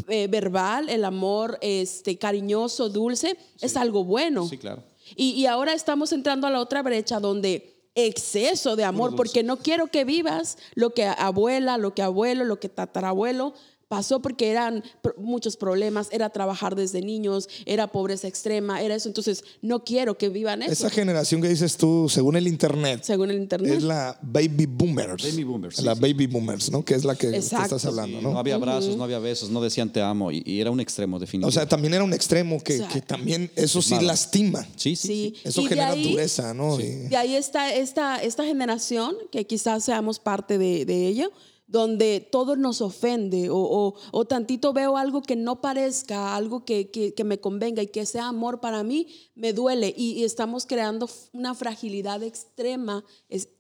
[0.08, 4.48] eh, verbal, el amor este, cariñoso, dulce, es algo bueno.
[4.48, 4.82] Sí, claro.
[5.14, 9.58] Y, y ahora estamos entrando a la otra brecha donde exceso de amor, porque no
[9.58, 13.54] quiero que vivas lo que abuela, lo que abuelo, lo que tatarabuelo
[13.92, 14.82] pasó porque eran
[15.18, 19.06] muchos problemas, era trabajar desde niños, era pobreza extrema, era eso.
[19.06, 23.30] Entonces, no quiero que vivan eso, Esa generación que dices tú, según el internet, según
[23.30, 23.74] el internet.
[23.74, 25.22] es la baby boomers.
[25.22, 26.00] Baby boomers, sí, La sí.
[26.00, 26.82] baby boomers, ¿no?
[26.82, 28.38] Que es la que Exacto, estás hablando, No ¿no?
[28.38, 31.20] había abrazos, no había besos, no decían te amo y, y era un extremo O
[31.20, 31.52] definitivo.
[31.52, 34.66] sea, también era un extremo que, que también eso sí lastima.
[34.74, 35.34] sí, sí, Sí.
[35.36, 35.40] sí.
[35.44, 36.80] Eso Y genera ahí- dureza, ¿no?
[36.80, 41.30] Y- De ahí está esta, esta generación, que quizás seamos parte de, de ello,
[41.72, 46.90] donde todo nos ofende o, o- o tantito veo algo que no parezca, algo que,
[46.90, 50.66] que- que me convenga y que sea amor para mí, me duele y, y estamos
[50.66, 53.04] creando una fragilidad extrema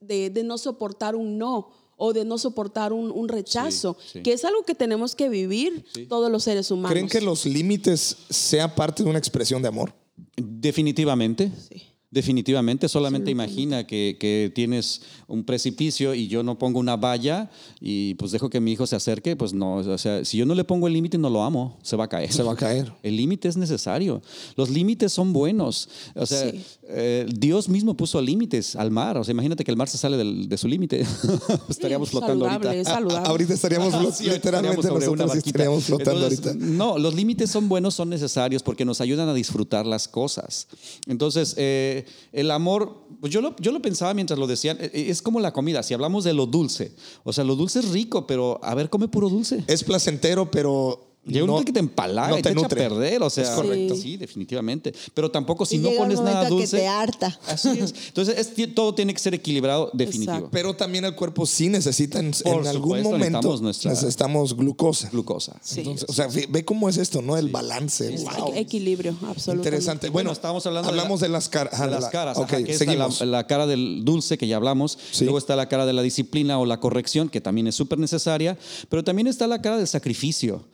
[0.00, 4.22] de, de no soportar un no o de no soportar un, un rechazo, sí.
[4.22, 6.90] que es algo que tenemos que vivir todos los seres humanos.
[6.92, 9.94] ¿Creen que los límites sea parte de una expresión de amor?
[10.36, 11.50] Definitivamente.
[11.68, 11.82] Sí.
[12.12, 18.12] Definitivamente, solamente imagina que, que tienes un precipicio y yo no pongo una valla y
[18.16, 20.62] pues dejo que mi hijo se acerque, pues no, o sea, si yo no le
[20.62, 22.30] pongo el límite no lo amo, se va a caer.
[22.30, 22.92] Se va a caer.
[23.02, 24.20] El límite es necesario.
[24.56, 25.88] Los límites son buenos.
[26.14, 26.62] O sea, Sí.
[26.88, 29.16] eh, Dios mismo puso límites al mar.
[29.16, 31.00] O sea, imagínate que el mar se sale del- de su límite.
[31.70, 32.74] Estaríamos Sí, flotando saludable, ahorita.
[32.74, 33.28] es saludable.
[33.28, 35.48] Ahorita estaríamos flo- Sí, literalmente estaríamos sobre una nosotros sí vaquita.
[35.48, 36.66] estaríamos flotando Entonces, ahorita.
[36.66, 40.68] No, los límites son buenos, son necesarios porque nos ayudan a disfrutar las cosas.
[41.06, 42.01] Entonces, eh,
[42.32, 45.52] el amor, pues yo lo, yo lo pensaba mientras lo decían, eh, es como la
[45.52, 48.90] comida, si hablamos de lo dulce, o sea, lo dulce es rico, pero a ver,
[48.90, 49.64] come puro dulce.
[49.66, 52.66] Es placentero, pero Llega un no- momento que te empalaga no y te, te echa
[52.66, 53.94] a perder, o sea, Es correcto.
[53.94, 54.92] Sí, definitivamente.
[55.14, 56.76] Pero tampoco si Y no llega un pones nada momento que dulce.
[56.78, 57.38] te harta.
[57.46, 57.94] Así es.
[58.08, 60.32] Entonces, es- todo tiene que ser equilibrado, definitivo.
[60.32, 60.48] Exacto.
[60.50, 64.56] Pero también el cuerpo sí necesita en, Por en algún supuesto, momento necesitamos nuestra- necesitamos
[64.56, 65.08] glucosa.
[65.10, 65.56] Glucosa.
[65.62, 65.80] Sí.
[65.80, 67.36] Entonces, o sea, ve, cómo es esto, ¿no?
[67.36, 68.10] El balance.
[68.10, 68.26] Wow.
[68.52, 69.68] equ- equilibrio, absolutamente.
[69.68, 70.08] Interesante.
[70.08, 71.80] Bueno, Bueno, estábamos hablando de hablamos la- de, las caras.
[71.80, 72.36] de las caras.
[72.36, 74.98] Ok, ajá, que está la, la cara del dulce que ya hablamos.
[75.12, 75.22] Sí.
[75.24, 78.58] Luego está la cara de la disciplina o la corrección, que también es súper necesaria.
[78.88, 80.64] Pero también está la cara del sacrificio.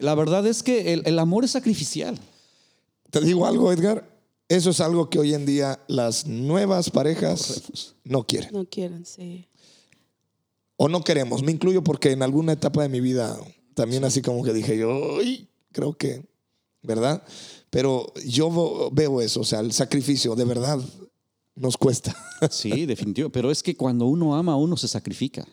[0.00, 2.18] La verdad es que el, el amor es sacrificial.
[3.10, 4.08] Te digo algo, Edgar.
[4.48, 8.50] Eso es algo que hoy en día las nuevas parejas no quieren.
[8.52, 9.46] No quieren, sí.
[10.76, 11.42] O no queremos.
[11.42, 13.38] Me incluyo porque en alguna etapa de mi vida
[13.74, 16.24] también así como que dije yo, "Uy, creo que,
[16.82, 17.22] ¿verdad?
[17.70, 20.80] Pero yo veo eso, o sea, el sacrificio de verdad
[21.54, 22.16] nos cuesta.
[22.50, 23.28] Sí, definitivo.
[23.28, 25.46] Pero es que cuando uno ama, uno se sacrifica.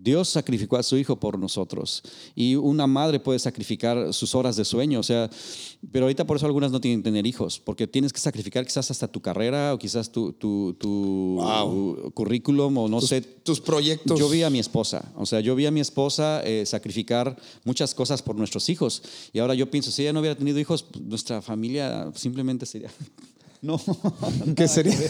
[0.00, 2.04] Dios sacrificó a su hijo por nosotros
[2.36, 5.28] y una madre puede sacrificar sus horas de sueño, o sea,
[5.90, 8.92] pero ahorita por eso algunas no tienen que tener hijos, porque tienes que sacrificar quizás
[8.92, 12.12] hasta tu carrera o quizás tu, tu, tu Wow.
[12.14, 13.20] currículum o no sé.
[13.22, 14.18] Tus proyectos.
[14.18, 17.92] Yo vi a mi esposa, o sea, yo vi a mi esposa eh, sacrificar muchas
[17.94, 21.04] cosas por nuestros hijos y ahora yo pienso, si ella no hubiera tenido hijos, pues,
[21.04, 22.90] nuestra familia simplemente sería...
[23.60, 23.80] No,
[24.56, 24.96] ¿Qué sería?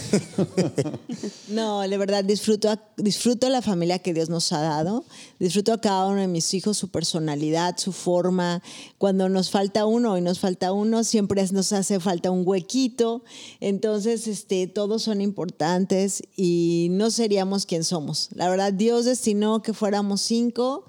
[1.49, 5.05] No, de verdad disfruto, disfruto la familia que Dios nos ha dado.
[5.39, 8.63] Disfruto a cada uno de mis hijos, su personalidad, su forma.
[8.99, 13.23] Cuando nos falta uno y nos falta uno, siempre nos hace falta un huequito.
[13.61, 18.29] Entonces, este, todos son importantes y no seríamos quien somos.
[18.35, 20.85] La verdad, Dios destinó que fuéramos cinco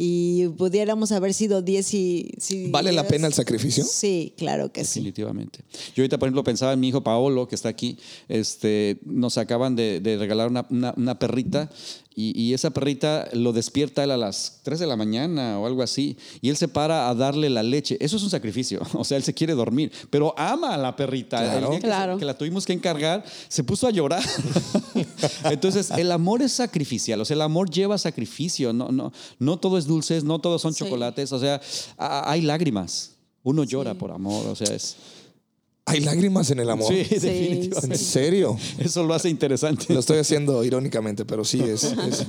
[0.00, 2.30] y pudiéramos haber sido diez y...
[2.38, 3.82] si ¿Vale la pena el sacrificio?
[3.84, 5.00] Sí, claro que sí.
[5.00, 5.58] Definitivamente.
[5.96, 7.98] Yo ahorita, por ejemplo, pensaba en mi hijo Paolo, que está aquí.
[8.28, 11.68] Este, nos acaban de, de regalar una, una- una perrita
[12.20, 15.82] y, y esa perrita lo despierta él a las 3 de la mañana o algo
[15.84, 16.16] así.
[16.40, 17.96] Y él se para a darle la leche.
[18.00, 18.80] Eso es un sacrificio.
[18.94, 21.38] O sea, él se quiere dormir, pero ama a la perrita.
[21.38, 21.58] Claro.
[21.66, 22.18] El día que, Claro.
[22.18, 24.22] que la tuvimos que encargar, se puso a llorar.
[25.44, 27.20] Entonces, el amor es sacrificial.
[27.20, 28.72] O sea, el amor lleva sacrificio.
[28.72, 30.80] No, no, no todo es dulces, no todos son Sí.
[30.84, 31.32] chocolates.
[31.32, 31.60] O sea,
[31.96, 33.12] a- hay lágrimas.
[33.42, 34.46] Uno llora por amor.
[34.48, 34.96] O sea, es.
[35.88, 36.88] Hay lágrimas en el amor.
[36.92, 37.98] Sí, Sí, ¿En definitivamente.
[37.98, 38.56] serio?
[38.78, 39.92] Eso lo hace interesante.
[39.92, 41.84] Lo estoy haciendo irónicamente, pero sí es.
[41.84, 42.26] es-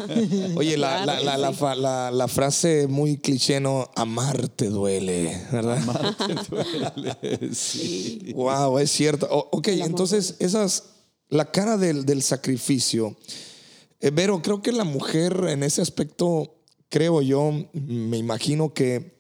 [0.56, 3.89] Oye, la, la- la- la fa- la- la frase muy cliché, ¿no?
[3.95, 5.80] Amar te duele, ¿verdad?
[7.54, 8.32] Sí.
[8.36, 9.28] Wow, es cierto.
[9.30, 10.84] O- ok, entonces, esas,
[11.30, 13.15] la cara del, del sacrificio.
[14.02, 16.56] Eh, Vero, creo que la mujer en ese aspecto,
[16.89, 19.18] creo yo, me imagino que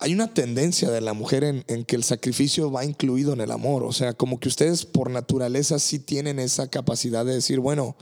[0.00, 3.50] hay una tendencia de la mujer en, en que el sacrificio va incluido en el
[3.50, 3.84] amor.
[3.84, 7.96] O sea, como que ustedes por naturaleza sí tienen esa capacidad de decir, bueno,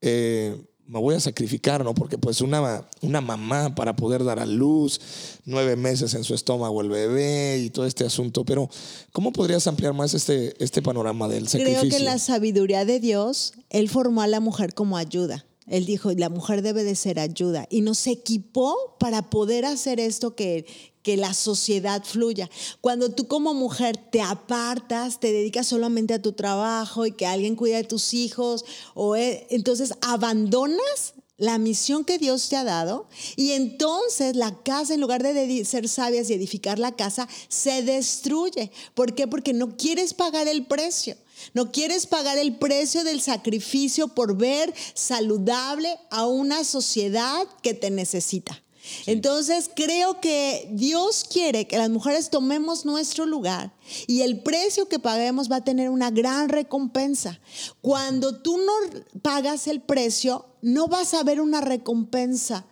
[0.00, 1.94] eh, me voy a sacrificar, ¿no?
[1.94, 5.00] Porque pues una, una mamá para poder dar a luz,
[5.44, 8.44] nueve meses en su estómago el bebé y todo este asunto.
[8.46, 8.70] Pero,
[9.12, 11.80] ¿cómo podrías ampliar más este, este panorama del sacrificio?
[11.80, 15.44] Creo que en la sabiduría de Dios, Él formó a la mujer como ayuda.
[15.66, 17.66] Él dijo, la mujer debe de ser ayuda.
[17.68, 20.64] Y nos equipó para poder hacer esto que,
[21.08, 22.50] que la sociedad fluya.
[22.82, 27.56] Cuando tú como mujer te apartas, te dedicas solamente a tu trabajo y que alguien
[27.56, 33.08] cuida de tus hijos, o eh, entonces abandonas la misión que Dios te ha dado
[33.36, 38.70] y entonces la casa en lugar de ser sabias y edificar la casa se destruye.
[38.92, 39.26] ¿Por qué?
[39.26, 41.16] Porque no quieres pagar el precio.
[41.54, 47.90] No quieres pagar el precio del sacrificio por ver saludable a una sociedad que te
[47.90, 48.62] necesita.
[49.06, 53.72] Entonces creo que Dios quiere que las mujeres tomemos nuestro lugar
[54.06, 57.40] y el precio que paguemos va a tener una gran recompensa.
[57.80, 62.66] Cuando tú no pagas el precio, no vas a ver una recompensa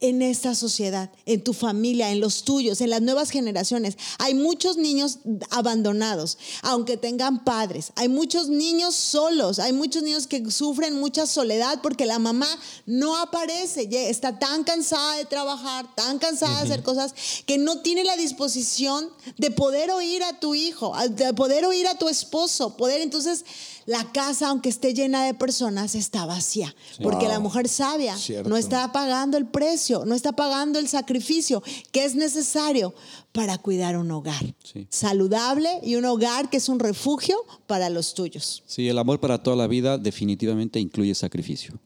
[0.00, 3.96] en esta sociedad, en tu familia, en los tuyos, en las nuevas generaciones.
[4.18, 5.18] Hay muchos niños
[5.50, 7.92] abandonados, aunque tengan padres.
[7.96, 12.48] Hay muchos niños solos, hay muchos niños que sufren mucha soledad porque la mamá
[12.86, 18.04] no aparece, está tan cansada de trabajar, tan cansada de hacer cosas, que no tiene
[18.04, 23.00] la disposición de poder oír a tu hijo, de poder oír a tu esposo, poder
[23.00, 23.44] entonces
[23.86, 27.32] la casa, aunque esté llena de personas, está vacía, porque Wow.
[27.32, 28.48] la mujer sabia Cierto.
[28.50, 32.94] no está pagando el precio, no está pagando el sacrificio que es necesario
[33.32, 34.86] para cuidar un hogar Sí.
[34.90, 38.62] saludable y un hogar que es un refugio para los tuyos.
[38.66, 41.78] Sí, el amor para toda la vida definitivamente incluye sacrificio.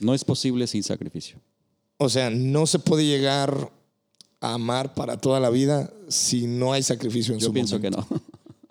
[0.00, 1.38] No es posible sin sacrificio.
[1.98, 3.72] O sea, no se puede llegar
[4.40, 8.06] a amar para toda la vida si no hay sacrificio en Yo su pienso momento.
[8.06, 8.22] que no.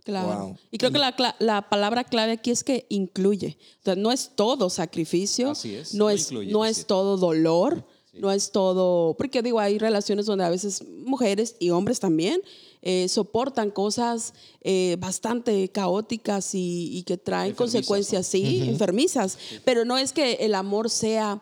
[0.05, 0.45] Claro.
[0.49, 0.57] Wow.
[0.69, 3.57] Y creo que la, la palabra clave aquí es que incluye.
[3.81, 7.17] O sea, no es todo sacrificio, Así es, no no es, incluye, no es todo
[7.17, 7.83] dolor,
[8.19, 12.41] no es todo, porque digo, hay relaciones donde a veces mujeres y hombres también
[12.81, 19.85] eh, soportan cosas eh, bastante caóticas y, y que traen Enfermizas, consecuencias, sí, enfermizas, pero
[19.85, 21.41] no es que el amor sea...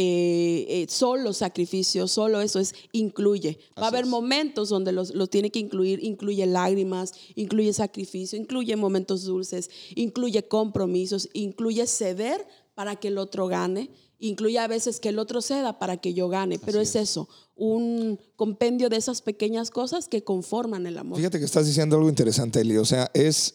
[0.00, 3.58] eh, eh, solo sacrificio, solo eso es incluye.
[3.76, 4.10] Va a haber es.
[4.10, 10.46] momentos donde los, los tiene que incluir, incluye lágrimas, incluye sacrificio, incluye momentos dulces, incluye
[10.46, 15.78] compromisos, incluye ceder para que el otro gane, incluye a veces que el otro ceda
[15.78, 20.86] para que yo gane, pero es, eso, un compendio de esas pequeñas cosas que conforman
[20.86, 21.18] el amor.
[21.18, 22.76] Fíjate que estás diciendo algo interesante, Eli.
[22.76, 23.54] O sea, es.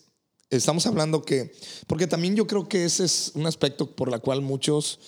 [0.49, 1.51] Estamos hablando que.
[1.87, 4.99] Porque también yo creo que ese es un aspecto por la cual muchos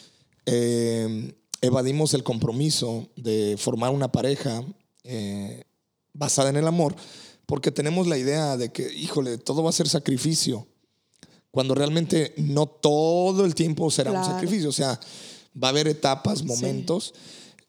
[0.45, 4.63] eh, evadimos el compromiso de formar una pareja
[5.03, 5.63] eh,
[6.13, 6.95] basada en el amor.
[7.45, 10.67] Porque tenemos la idea de que, híjole, todo va a ser sacrificio.
[11.51, 14.69] Cuando realmente no todo el tiempo será un sacrificio.
[14.69, 14.99] O sea,
[15.61, 17.13] va a haber etapas, momentos.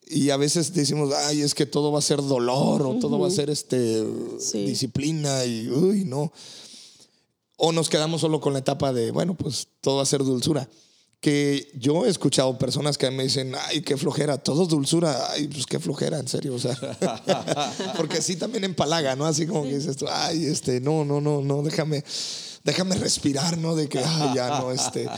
[0.09, 3.27] Y a veces decimos, ay, es que todo va a ser dolor o todo va
[3.27, 4.05] a ser este,
[4.39, 4.65] Sí.
[4.65, 6.33] disciplina y, uy, no.
[7.57, 10.69] O nos quedamos solo con la etapa de, bueno, pues todo va a ser dulzura.
[11.19, 15.31] Que yo he escuchado personas que me dicen, ay, qué flojera, todo es dulzura.
[15.33, 16.77] Ay, pues qué flojera, en serio, o sea.
[17.97, 19.25] Porque sí también empalaga, ¿no?
[19.25, 22.05] Así como que dices tú, ay, este, no, no, no, no, déjame,
[22.67, 23.77] déjame respirar, ¿no?
[23.77, 25.09] De que, ay, ya no, este,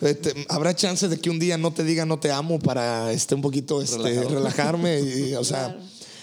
[0.00, 3.34] este, habrá chance de que un día no te diga no te amo para, este,
[3.34, 5.00] un poquito, este, relajarme.
[5.00, 5.80] Y, o sea, Claro.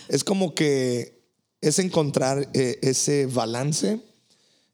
[0.09, 1.21] es como que
[1.61, 4.01] es encontrar eh, ese balance,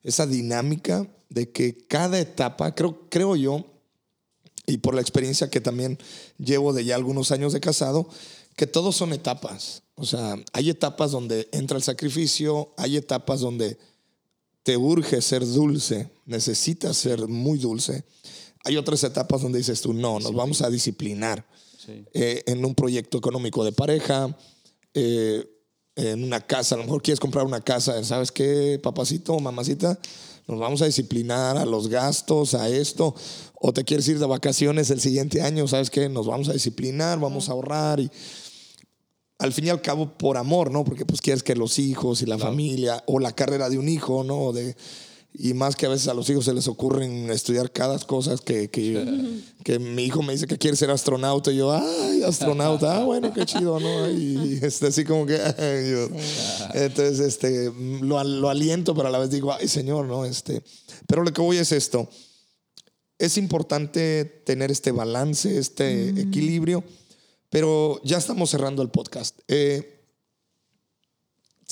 [0.04, 3.66] esa dinámica de que cada etapa, creo, creo yo,
[4.66, 6.00] y por la experiencia que también
[6.38, 8.08] llevo de ya algunos años de casado,
[8.56, 9.84] que todos son etapas.
[9.96, 13.78] O sea, hay etapas donde entra el sacrificio, hay etapas donde
[14.68, 18.04] te urge ser dulce, necesitas ser muy dulce.
[18.66, 22.04] Hay otras etapas donde dices tú, no, nos vamos a disciplinar Sí.
[22.14, 24.38] eh, en un proyecto económico de pareja,
[24.94, 25.42] eh,
[25.96, 29.98] en una casa, a lo mejor quieres comprar una casa, ¿sabes qué, papacito o mamacita?
[30.50, 33.16] Nos vamos a disciplinar a los gastos, a esto,
[33.54, 36.10] o te quieres ir de vacaciones el siguiente año, ¿sabes qué?
[36.10, 38.12] Nos vamos a disciplinar, vamos a ahorrar y
[39.40, 40.84] al fin y al cabo por amor, ¿no?
[40.84, 44.24] Porque pues quieres que los hijos y la familia o la carrera de un hijo,
[44.24, 44.52] ¿no?
[44.52, 44.76] De,
[45.40, 48.70] y más que a veces a los hijos se les ocurren estudiar cada cosa que,
[48.72, 53.04] que, que mi hijo me dice que quiere ser astronauta y yo, ay, astronauta, ah,
[53.04, 54.10] bueno, qué chido, ¿no?
[54.10, 55.36] Y este, así como que,
[55.92, 56.10] yo-
[56.74, 57.72] entonces, este,
[58.02, 60.26] lo, lo aliento, pero a la vez digo, ay, señor, ¿no?
[60.26, 60.64] Este,
[61.06, 62.10] pero lo que voy es esto,
[63.20, 66.84] es importante tener este balance, este equilibrio,
[67.50, 69.40] pero ya estamos cerrando el podcast.
[69.48, 69.94] Eh,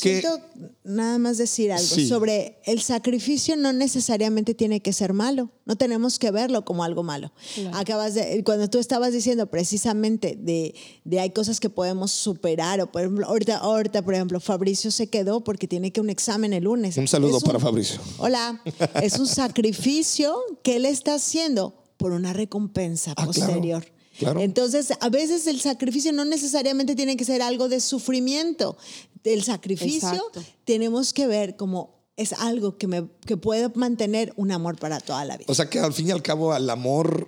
[0.02, 0.40] ¿qué- Siento
[0.84, 2.08] nada más decir algo Sí.
[2.08, 7.02] sobre el sacrificio no necesariamente tiene que ser malo, no tenemos que verlo como algo
[7.02, 7.32] malo.
[7.56, 7.78] Claro.
[7.78, 12.92] Acabas de, cuando tú estabas diciendo precisamente de, de hay cosas que podemos superar, o
[12.92, 16.66] por ejemplo, ahorita, ahorita, por ejemplo, Fabricio se quedó porque tiene que un examen el
[16.66, 16.98] lunes.
[16.98, 18.00] Un saludo para Fabricio.
[18.18, 18.62] Hola,
[19.02, 23.82] es un sacrificio que él está haciendo por una recompensa Ah, posterior.
[23.82, 23.95] claro.
[24.20, 28.78] Entonces, a veces el sacrificio no necesariamente tiene que ser algo de sufrimiento.
[29.24, 30.44] El sacrificio Exacto.
[30.66, 35.26] tenemos que ver como es algo que, me, que puede mantener un amor para toda
[35.26, 35.48] la vida.
[35.50, 37.28] O sea que al fin y al cabo al amor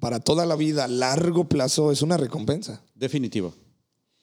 [0.00, 2.82] para toda la vida, a largo plazo, es una recompensa.
[2.94, 3.52] Definitivo.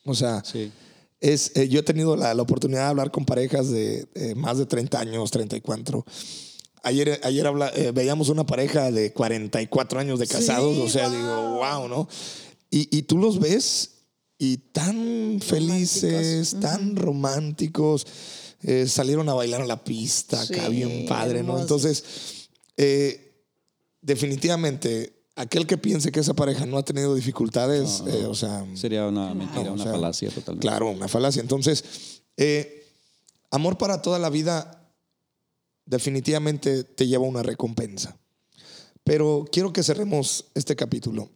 [0.06, 0.72] O sea, Sí.
[1.20, 4.58] es, eh, yo he tenido la, la oportunidad de hablar con parejas de eh, más
[4.58, 6.06] de 30 años, 34.
[6.86, 11.08] Ayer, ayer habla- eh, veíamos una pareja de 44 años de casados, Sí, o sea,
[11.10, 11.18] wow.
[11.18, 12.08] digo, wow, ¿no?
[12.70, 13.92] Y, y tú los ves
[14.38, 18.06] y tan felices, tan románticos,
[18.62, 21.58] eh, salieron a bailar a la pista, acá Sí, bien padre, ¿no?
[21.58, 21.62] hermosos.
[21.62, 22.04] Entonces,
[22.78, 23.34] eh,
[24.02, 29.06] definitivamente, aquel que piense que esa pareja no ha tenido dificultades, eh, o sea, Sería
[29.08, 30.68] una mentira, no, o una sea, falacia totalmente.
[30.68, 31.42] Claro, una falacia.
[31.42, 31.84] Entonces,
[32.38, 32.86] eh,
[33.52, 34.85] amor para toda la vida
[35.86, 38.18] definitivamente te lleva una recompensa.
[39.04, 41.30] Pero quiero que cerremos este capítulo.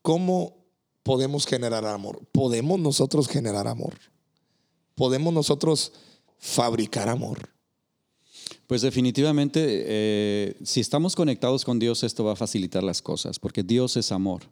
[0.00, 0.64] ¿Cómo
[1.02, 2.24] podemos generar amor?
[2.30, 3.94] ¿Podemos nosotros generar amor?
[4.94, 5.92] ¿Podemos nosotros
[6.38, 7.50] fabricar amor?
[8.66, 13.62] Pues definitivamente, eh, si estamos conectados con Dios, esto va a facilitar las cosas, porque
[13.62, 14.42] Dios es amor.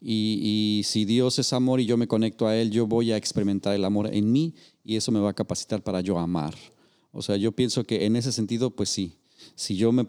[0.00, 0.40] Y,
[0.80, 3.74] y si Dios es amor y yo me conecto a Él, yo voy a experimentar
[3.74, 6.54] el amor en mí y eso me va a capacitar para yo amar.
[7.14, 9.14] O sea, yo pienso que en ese sentido, pues sí,
[9.54, 10.06] si yo me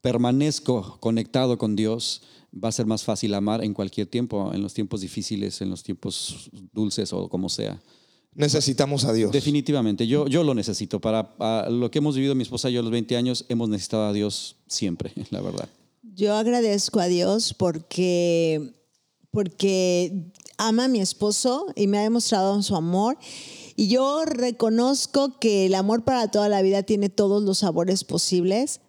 [0.00, 4.72] permanezco conectado con Dios, va a ser más fácil amar en cualquier tiempo, en los
[4.72, 7.80] tiempos difíciles, en los tiempos dulces o como sea.
[8.34, 9.32] Necesitamos a Dios.
[9.32, 11.00] Definitivamente, yo, yo lo necesito.
[11.00, 13.68] Para, para lo que hemos vivido mi esposa y yo a los 20 años, hemos
[13.68, 15.68] necesitado a Dios siempre, la verdad.
[16.14, 18.72] Yo agradezco a Dios porque,
[19.30, 23.18] porque ama a mi esposo y me ha demostrado su amor.
[23.76, 28.80] Y yo reconozco que el amor para toda la vida tiene todos los sabores posibles,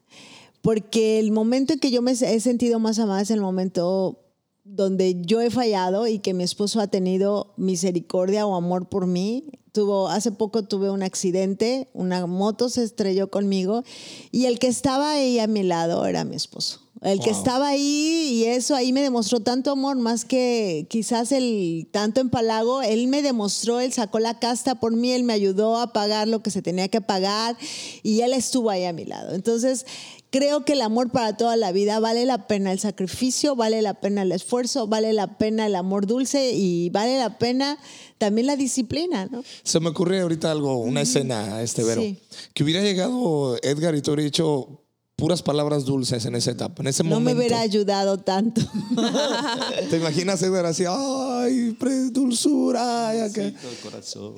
[0.61, 4.23] porque el momento en que yo me he sentido más amada es el momento
[4.63, 9.45] donde yo he fallado y que mi esposo ha tenido misericordia o amor por mí.
[9.73, 13.83] Tuvo, hace poco tuve un accidente, una moto se estrelló conmigo
[14.31, 16.86] y el que estaba ahí a mi lado era mi esposo.
[17.01, 21.87] El que estaba ahí y eso ahí me demostró tanto amor, más que quizás el
[21.91, 25.93] tanto empalago, él me demostró, él sacó la casta por mí, él me ayudó a
[25.93, 27.55] pagar lo que se tenía que pagar
[28.01, 29.35] y él estuvo ahí a mi lado.
[29.35, 29.85] Entonces,
[30.31, 33.93] creo que el amor para toda la vida vale la pena el sacrificio, vale la
[33.95, 37.77] pena el esfuerzo, vale la pena el amor dulce y vale la pena
[38.17, 39.43] también la disciplina, ¿no?
[39.63, 42.17] Se me ocurre ahorita algo, una escena, este Vero, Sí.
[42.55, 44.81] que hubiera llegado Edgar y te hubiera dicho
[45.17, 47.39] puras palabras dulces en esa etapa, en ese No me momento.
[47.39, 48.61] hubiera ayudado tanto.
[49.89, 53.51] ¿Te imaginas Edgar así, ay, pre- dulzura, ay, acá"?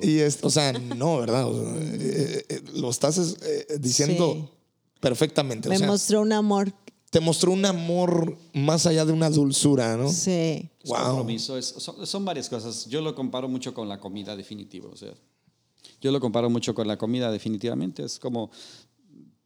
[0.02, 1.46] Y es, o sea, no, ¿verdad?
[1.46, 4.48] O sea, eh, eh, lo estás eh, diciendo Sí.
[5.00, 5.68] perfectamente.
[5.68, 6.72] O me sea, mostró un amor.
[7.10, 10.08] te mostró un amor más allá de una dulzura, ¿no?
[10.10, 10.70] Sí.
[10.82, 10.96] Es Wow.
[11.04, 12.86] compromiso, es- son, son varias cosas.
[12.86, 14.88] Yo lo comparo mucho con la comida definitiva.
[14.90, 15.12] O sea,
[16.00, 18.02] yo lo comparo mucho con la comida definitivamente.
[18.02, 18.50] Es como,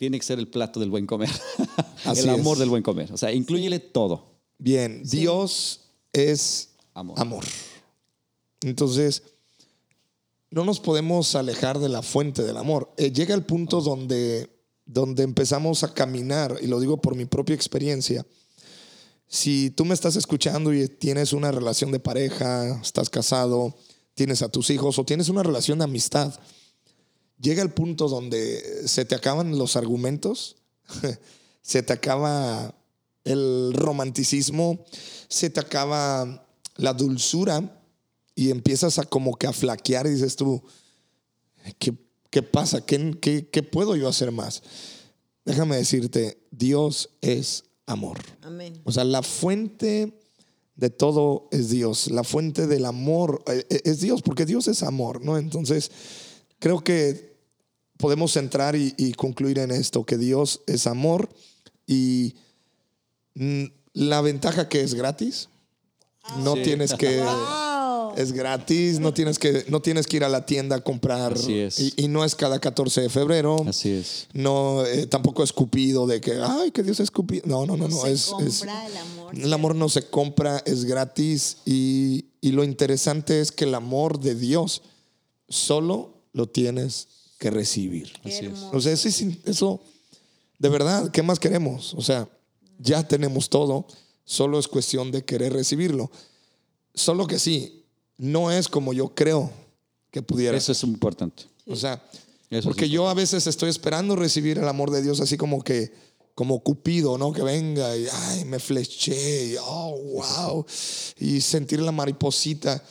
[0.05, 1.31] tiene que ser el plato del buen comer.
[2.05, 2.59] Así el amor es.
[2.59, 3.11] del buen comer.
[3.11, 4.35] O sea, incluyele todo.
[4.59, 5.81] Bien, Dios
[6.13, 7.19] es Amor.
[7.19, 7.45] amor.
[8.61, 9.23] Entonces,
[10.51, 12.93] no nos podemos alejar de la fuente del amor.
[12.99, 14.51] Eh, llega el punto donde,
[14.85, 18.27] donde empezamos a caminar, y lo digo por mi propia experiencia.
[19.27, 23.75] Si tú me estás escuchando y tienes una relación de pareja, estás casado,
[24.13, 26.39] tienes a tus hijos o tienes una relación de amistad,
[27.41, 30.57] llega el punto donde se te acaban los argumentos,
[31.63, 32.75] se te acaba
[33.25, 34.85] el romanticismo,
[35.29, 37.81] se te acaba la dulzura
[38.35, 40.63] y empiezas a como que a flaquear y dices tú,
[41.79, 41.95] ¿qué,
[42.31, 42.85] qué pasa?
[42.85, 44.63] ¿Qué, qué, qué puedo yo hacer más?
[45.45, 48.19] Déjame decirte, Dios es amor.
[48.43, 48.81] Amén.
[48.85, 50.19] O sea, la fuente
[50.77, 52.11] de todo es Dios.
[52.11, 55.39] La fuente del amor eh, eh, es Dios, porque Dios es amor, ¿no?
[55.39, 55.91] Entonces,
[56.65, 57.37] creo que
[57.99, 61.29] podemos centrar y, y concluir en esto, que Dios es amor
[61.87, 62.37] y
[63.35, 65.51] mm, la ventaja que es gratis.
[66.39, 66.63] No Sí.
[66.63, 67.23] tienes que...
[68.05, 68.15] Wow.
[68.17, 71.33] Es gratis, no tienes que, no tienes que ir a la tienda a comprar.
[71.33, 71.81] Así es.
[71.81, 73.57] Y, y no es cada 14 de febrero.
[73.67, 74.29] Así es.
[74.33, 77.43] No, eh, tampoco escupido de que, ay, que Dios es escupido.
[77.47, 77.97] No, no, no, no.
[78.03, 79.35] se es, es- compra el amor.
[79.37, 81.57] el amor no se compra, es gratis.
[81.67, 84.83] Y, y lo interesante es que el amor de Dios
[85.49, 87.09] solo lo tienes
[87.39, 88.13] que recibir.
[88.23, 88.59] Así es.
[88.73, 89.81] O sea, eso, es- eso,
[90.59, 91.95] de verdad, ¿qué más queremos?
[91.95, 92.29] O sea,
[92.79, 93.87] ya tenemos todo,
[94.25, 96.11] solo es cuestión de querer recibirlo.
[96.95, 97.85] Solo que sí,
[98.19, 99.51] no es como yo creo
[100.11, 101.45] que pudiera Eso es importante.
[101.67, 102.03] o sea,
[102.51, 105.93] Eso porque yo a veces estoy esperando recibir el amor de Dios así como que,
[106.35, 107.33] como Cupido, ¿no?
[107.33, 110.67] Que venga y, ay, me fleché, y, oh, wow,
[111.19, 112.83] y sentir la mariposita.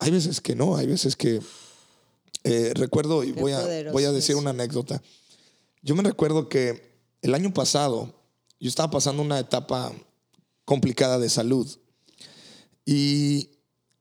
[0.00, 1.40] Hay veces que no, hay veces que,
[2.44, 3.60] eh, recuerdo, y voy a,
[3.92, 5.02] voy a decir una anécdota.
[5.82, 8.14] Yo me recuerdo que el año pasado
[8.60, 9.92] yo estaba pasando una etapa
[10.64, 11.68] complicada de salud.
[12.84, 13.50] Y,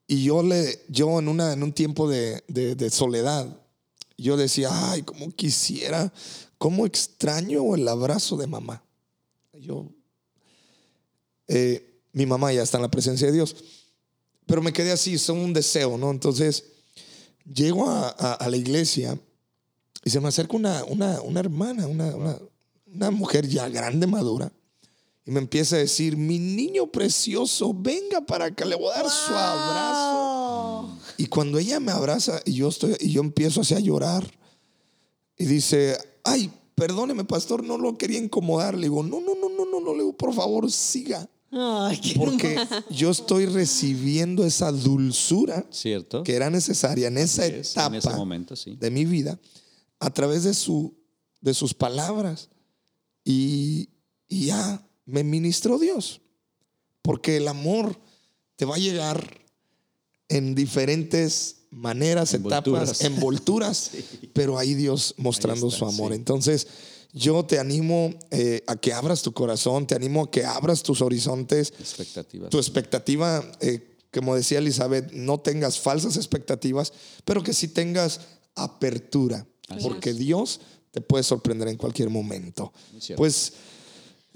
[0.08, 3.48] y yo, le, yo en, una, en un tiempo de, de- de soledad,
[4.18, 6.12] yo decía, ay, cómo quisiera,
[6.58, 8.84] cómo extraño el abrazo de mamá.
[9.54, 9.90] Yo,
[11.48, 13.56] eh, mi mamá ya está en la presencia de Dios,
[14.46, 16.10] pero me quedé así, son un deseo, ¿no?
[16.12, 16.64] Entonces,
[17.54, 19.20] llego a, a- a la iglesia
[20.04, 22.38] y se me acerca una, una, una hermana, una, una,
[22.94, 24.52] una mujer ya grande, madura,
[25.26, 29.10] y me empieza a decir, mi niño precioso, venga para acá, le voy a dar
[29.10, 30.98] su abrazo.
[31.18, 34.32] Y cuando ella me abraza y yo, estoy, y yo empiezo así a llorar,
[35.38, 38.76] y dice, ay, perdóneme, pastor, no lo quería incomodar.
[38.76, 41.28] Le digo, no, no, no, no, no, no, le digo, por favor, siga.
[41.52, 42.58] Ay, qué Porque
[42.90, 46.24] yo estoy recibiendo esa dulzura ¿Cierto?
[46.24, 48.76] que era necesaria en esa es, etapa en ese momento, sí.
[48.80, 49.40] de mi vida
[50.00, 50.94] a través de, su,
[51.42, 52.50] de sus palabras.
[53.24, 53.90] Y,
[54.28, 56.22] y ya me ministró Dios.
[57.02, 57.98] Porque el amor
[58.58, 59.42] te va a llegar
[60.30, 62.90] en diferentes maneras, Envolturas.
[62.90, 63.92] etapas, envolturas,
[64.34, 66.12] pero ahí Dios mostrando Ahí está, su amor.
[66.12, 66.18] sí.
[66.18, 66.68] Entonces,
[67.18, 71.02] yo te animo eh, a que abras tu corazón, te animo a que abras tus
[71.02, 72.50] horizontes, Expectativas.
[72.50, 76.94] tu expectativa, eh, como decía Elizabeth, no tengas falsas expectativas,
[77.26, 78.22] pero que sí tengas
[78.56, 80.62] apertura, Así porque Dios
[80.92, 82.74] te puede sorprender en cualquier momento.
[83.16, 83.54] Pues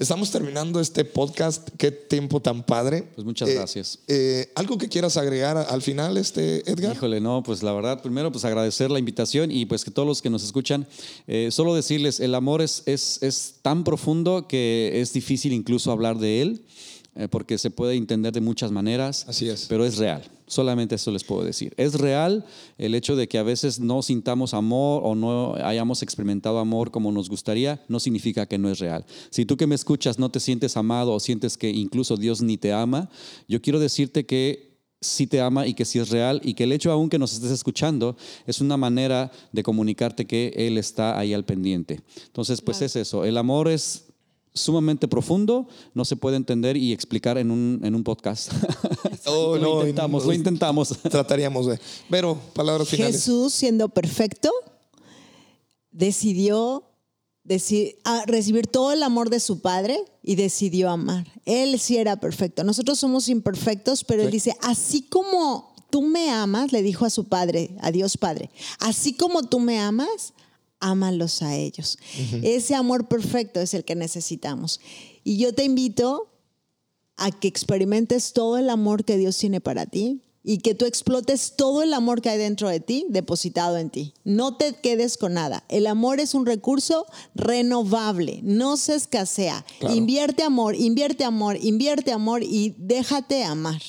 [0.02, 1.70] estamos terminando este podcast.
[1.78, 3.04] Qué tiempo tan padre.
[3.16, 4.00] Pues muchas Eh, gracias.
[4.08, 6.96] eh, ¿Algo que quieras agregar al final, este Edgar?
[6.96, 10.22] Híjole, no, pues la verdad, primero pues agradecer la invitación y pues que todos los
[10.22, 10.88] que nos escuchan,
[11.28, 16.18] eh, solo decirles, el amor es, es, es tan profundo que es difícil incluso hablar
[16.18, 16.62] de él,
[17.16, 19.66] eh, porque se puede entender de muchas maneras, Así es.
[19.68, 20.24] pero es real.
[20.48, 21.74] Solamente eso les puedo decir.
[21.78, 22.46] Es real
[22.78, 27.12] el hecho de que a veces no sintamos amor o no hayamos experimentado amor como
[27.12, 29.06] nos gustaría, no significa que no es real.
[29.30, 32.58] Si tú que me escuchas no te sientes amado o sientes que incluso Dios ni
[32.58, 33.10] te ama,
[33.48, 36.72] yo quiero decirte que sí te ama y que sí es real y que el
[36.74, 41.34] hecho aún que nos estés escuchando es una manera de comunicarte que Él está ahí
[41.34, 42.02] al pendiente.
[42.28, 42.86] Entonces, pues Claro.
[42.88, 43.26] es eso.
[43.26, 44.06] El amor es
[44.54, 48.52] sumamente profundo, no se puede entender y explicar en un, en un podcast.
[49.28, 50.30] Oh, lo no, intentamos, no.
[50.30, 50.90] lo intentamos.
[51.04, 51.80] Trataríamos de.
[52.10, 53.18] Pero, palabras finales.
[53.18, 54.50] Jesús, siendo perfecto,
[55.92, 56.84] decidió
[57.46, 61.28] deci- a recibir todo el amor de su Padre y decidió amar.
[61.46, 62.64] Él sí era perfecto.
[62.64, 67.26] Nosotros somos imperfectos, pero él dice, así como tú me amas, le dijo a su
[67.28, 68.50] Padre, a Dios Padre,
[68.80, 70.34] así como tú me amas,
[70.82, 71.98] ámalos a ellos.
[72.44, 74.82] Ese amor perfecto es el que necesitamos.
[75.24, 76.32] Y yo te invito
[77.18, 81.56] a que experimentes todo el amor que Dios tiene para ti y que tú explotes
[81.56, 84.14] todo el amor que hay dentro de ti depositado en ti.
[84.24, 85.64] No te quedes con nada.
[85.70, 87.06] El amor es un recurso
[87.36, 89.64] renovable, no se escasea.
[89.80, 89.96] Claro.
[89.96, 93.82] Invierte amor, invierte amor, invierte amor y déjate amar.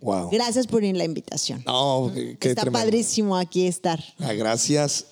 [0.00, 0.30] Wow.
[0.30, 1.62] Gracias por la invitación.
[1.66, 2.78] No, qué Está tremendo.
[2.78, 4.02] padrísimo aquí estar.
[4.18, 5.06] Ah, gracias.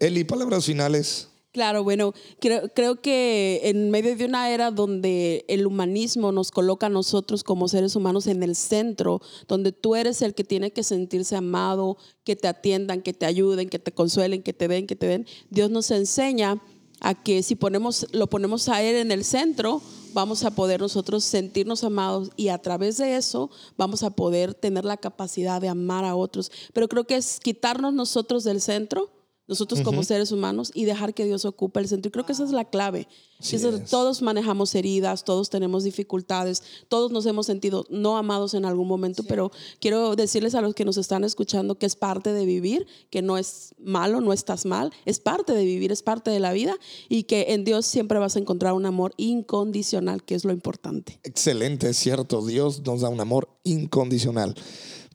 [0.00, 1.28] Eli, palabras finales.
[1.52, 6.86] Claro, bueno, creo, creo que en medio de una era donde el humanismo nos coloca
[6.86, 10.84] a nosotros como seres humanos en el centro, donde tú eres el que tiene que
[10.84, 14.94] sentirse amado, que te atiendan, que te ayuden, que te consuelen, que te den, que
[14.94, 16.62] te den, Dios nos enseña
[17.00, 19.82] a que si ponemos, lo ponemos a Él en el centro,
[20.12, 24.84] vamos a poder nosotros sentirnos amados y a través de eso vamos a poder tener
[24.84, 26.50] la capacidad de amar a otros.
[26.72, 29.10] Pero creo que es quitarnos nosotros del centro
[29.50, 32.08] nosotros como seres humanos y dejar que Dios ocupe el centro.
[32.08, 33.06] Y creo que esa es la clave.
[33.40, 33.90] Eso- es.
[33.90, 39.24] Todos manejamos heridas, todos tenemos dificultades, todos nos hemos sentido no amados en algún momento,
[39.24, 43.22] pero quiero decirles a los que nos están escuchando que es parte de vivir, que
[43.22, 46.76] no es malo, no estás mal, es parte de vivir, es parte de la vida
[47.08, 51.18] y que en Dios siempre vas a encontrar un amor incondicional, que es lo importante.
[51.24, 52.46] Excelente, es cierto.
[52.46, 54.54] Dios nos da un amor incondicional.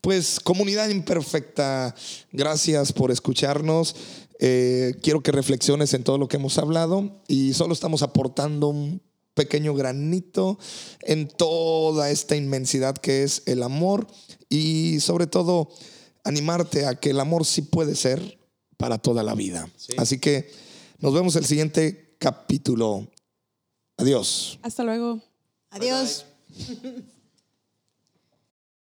[0.02, 1.94] Pues comunidad imperfecta,
[2.30, 3.96] gracias por escucharnos.
[4.38, 9.00] Eh, quiero que reflexiones en todo lo que hemos hablado y solo estamos aportando un
[9.34, 10.58] pequeño granito
[11.02, 14.06] en toda esta inmensidad que es el amor
[14.48, 15.70] y sobre todo
[16.24, 18.38] animarte a que el amor sí puede ser
[18.76, 19.70] para toda la vida.
[19.96, 20.50] Así que
[20.98, 23.08] nos vemos el siguiente capítulo.
[23.96, 24.58] Adiós.
[24.62, 25.20] Hasta luego.
[25.70, 26.26] Adiós.